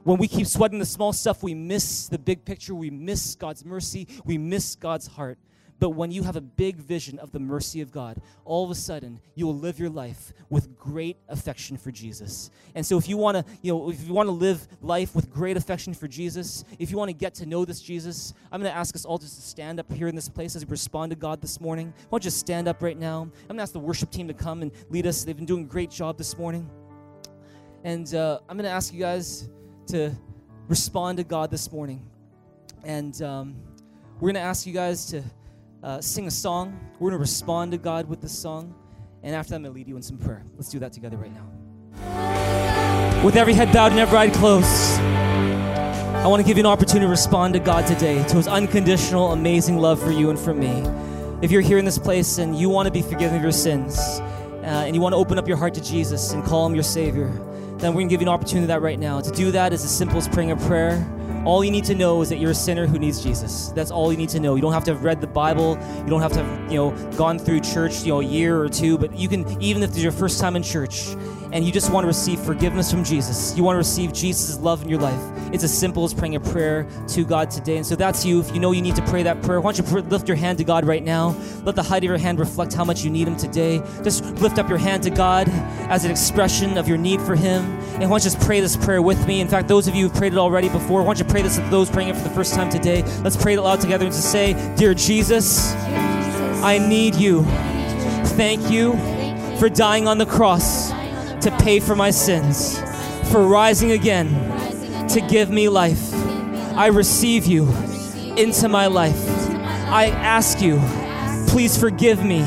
[0.04, 2.76] When we keep sweating the small stuff, we miss the big picture.
[2.76, 4.06] We miss God's mercy.
[4.26, 5.38] We miss God's heart.
[5.80, 8.76] But when you have a big vision of the mercy of God, all of a
[8.76, 12.52] sudden you will live your life with great affection for Jesus.
[12.76, 15.32] And so if you want to, you know, if you want to live life with
[15.32, 18.72] great affection for Jesus, if you want to get to know this Jesus, I'm going
[18.72, 21.12] to ask us all just to stand up here in this place as we respond
[21.12, 21.94] to God this morning.
[22.10, 23.22] Why don't you stand up right now?
[23.22, 25.24] I'm going to ask the worship team to come and lead us.
[25.24, 26.70] They've been doing a great job this morning.
[27.86, 29.48] And uh, I'm going to ask you guys
[29.88, 30.12] to
[30.68, 32.06] respond to God this morning.
[32.84, 33.56] And um,
[34.20, 35.24] we're going to ask you guys to
[35.84, 36.80] uh, sing a song.
[37.00, 38.76] We're going to respond to God with this song.
[39.24, 40.44] And after that, I'm going to lead you in some prayer.
[40.56, 43.24] Let's do that together right now.
[43.24, 45.00] With every head bowed and every eye closed,
[46.20, 49.32] I want to give you an opportunity to respond to God today, to His unconditional,
[49.32, 50.84] amazing love for you and for me.
[51.42, 53.98] If you're here in this place and you want to be forgiven of your sins,
[53.98, 56.84] uh, and you want to open up your heart to Jesus and call Him your
[56.84, 57.28] Savior,
[57.78, 59.22] then we're going to give you an opportunity to that right now.
[59.22, 60.98] To do that is as simple as praying a prayer
[61.46, 63.70] all you need to know is that you're a sinner who needs Jesus.
[63.70, 64.56] That's all you need to know.
[64.56, 65.78] You don't have to have read the Bible.
[66.00, 68.70] You don't have to have, you know, gone through church, you know, a year or
[68.70, 71.16] two, but you can even if it's your first time in church
[71.52, 73.56] and you just want to receive forgiveness from Jesus.
[73.58, 75.20] You want to receive Jesus' love in your life.
[75.52, 77.78] It's as simple as praying a prayer to God today.
[77.78, 78.40] And so that's you.
[78.40, 80.60] If you know you need to pray that prayer, why don't you lift your hand
[80.60, 81.36] to God right now?
[81.64, 83.82] Let the height of your hand reflect how much you need Him today.
[84.04, 85.50] Just lift up your hand to God
[85.90, 87.80] as an expression of your need for Him.
[88.00, 89.42] And why don't you just pray this prayer with me?
[89.42, 91.60] In fact, those of you who've prayed it already before, why don't you pray this
[91.60, 93.04] with those praying it for the first time today?
[93.24, 95.74] Let's pray it aloud together and to say, Dear Jesus,
[96.64, 97.44] I need you.
[98.38, 98.94] Thank you
[99.58, 102.80] for dying on the cross to pay for my sins,
[103.32, 104.30] for rising again
[105.10, 106.14] to give me life.
[106.78, 107.70] I receive you
[108.38, 109.22] into my life.
[109.90, 110.80] I ask you,
[111.50, 112.44] please forgive me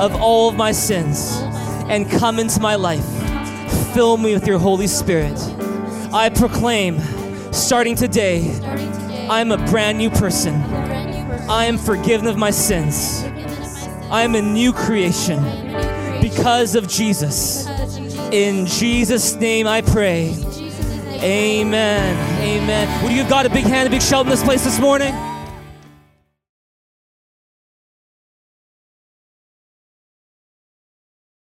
[0.00, 1.38] of all of my sins
[1.88, 3.19] and come into my life.
[3.92, 5.36] Fill me with your Holy Spirit.
[6.12, 7.00] I proclaim,
[7.52, 8.48] starting today,
[9.28, 10.54] I am a brand new person.
[11.50, 13.24] I am forgiven of my sins.
[14.10, 15.42] I am a new creation
[16.20, 17.66] because of Jesus.
[18.30, 20.36] In Jesus' name I pray.
[21.20, 22.40] Amen.
[22.40, 23.02] Amen.
[23.02, 25.12] Would you give God a big hand, a big shout in this place this morning?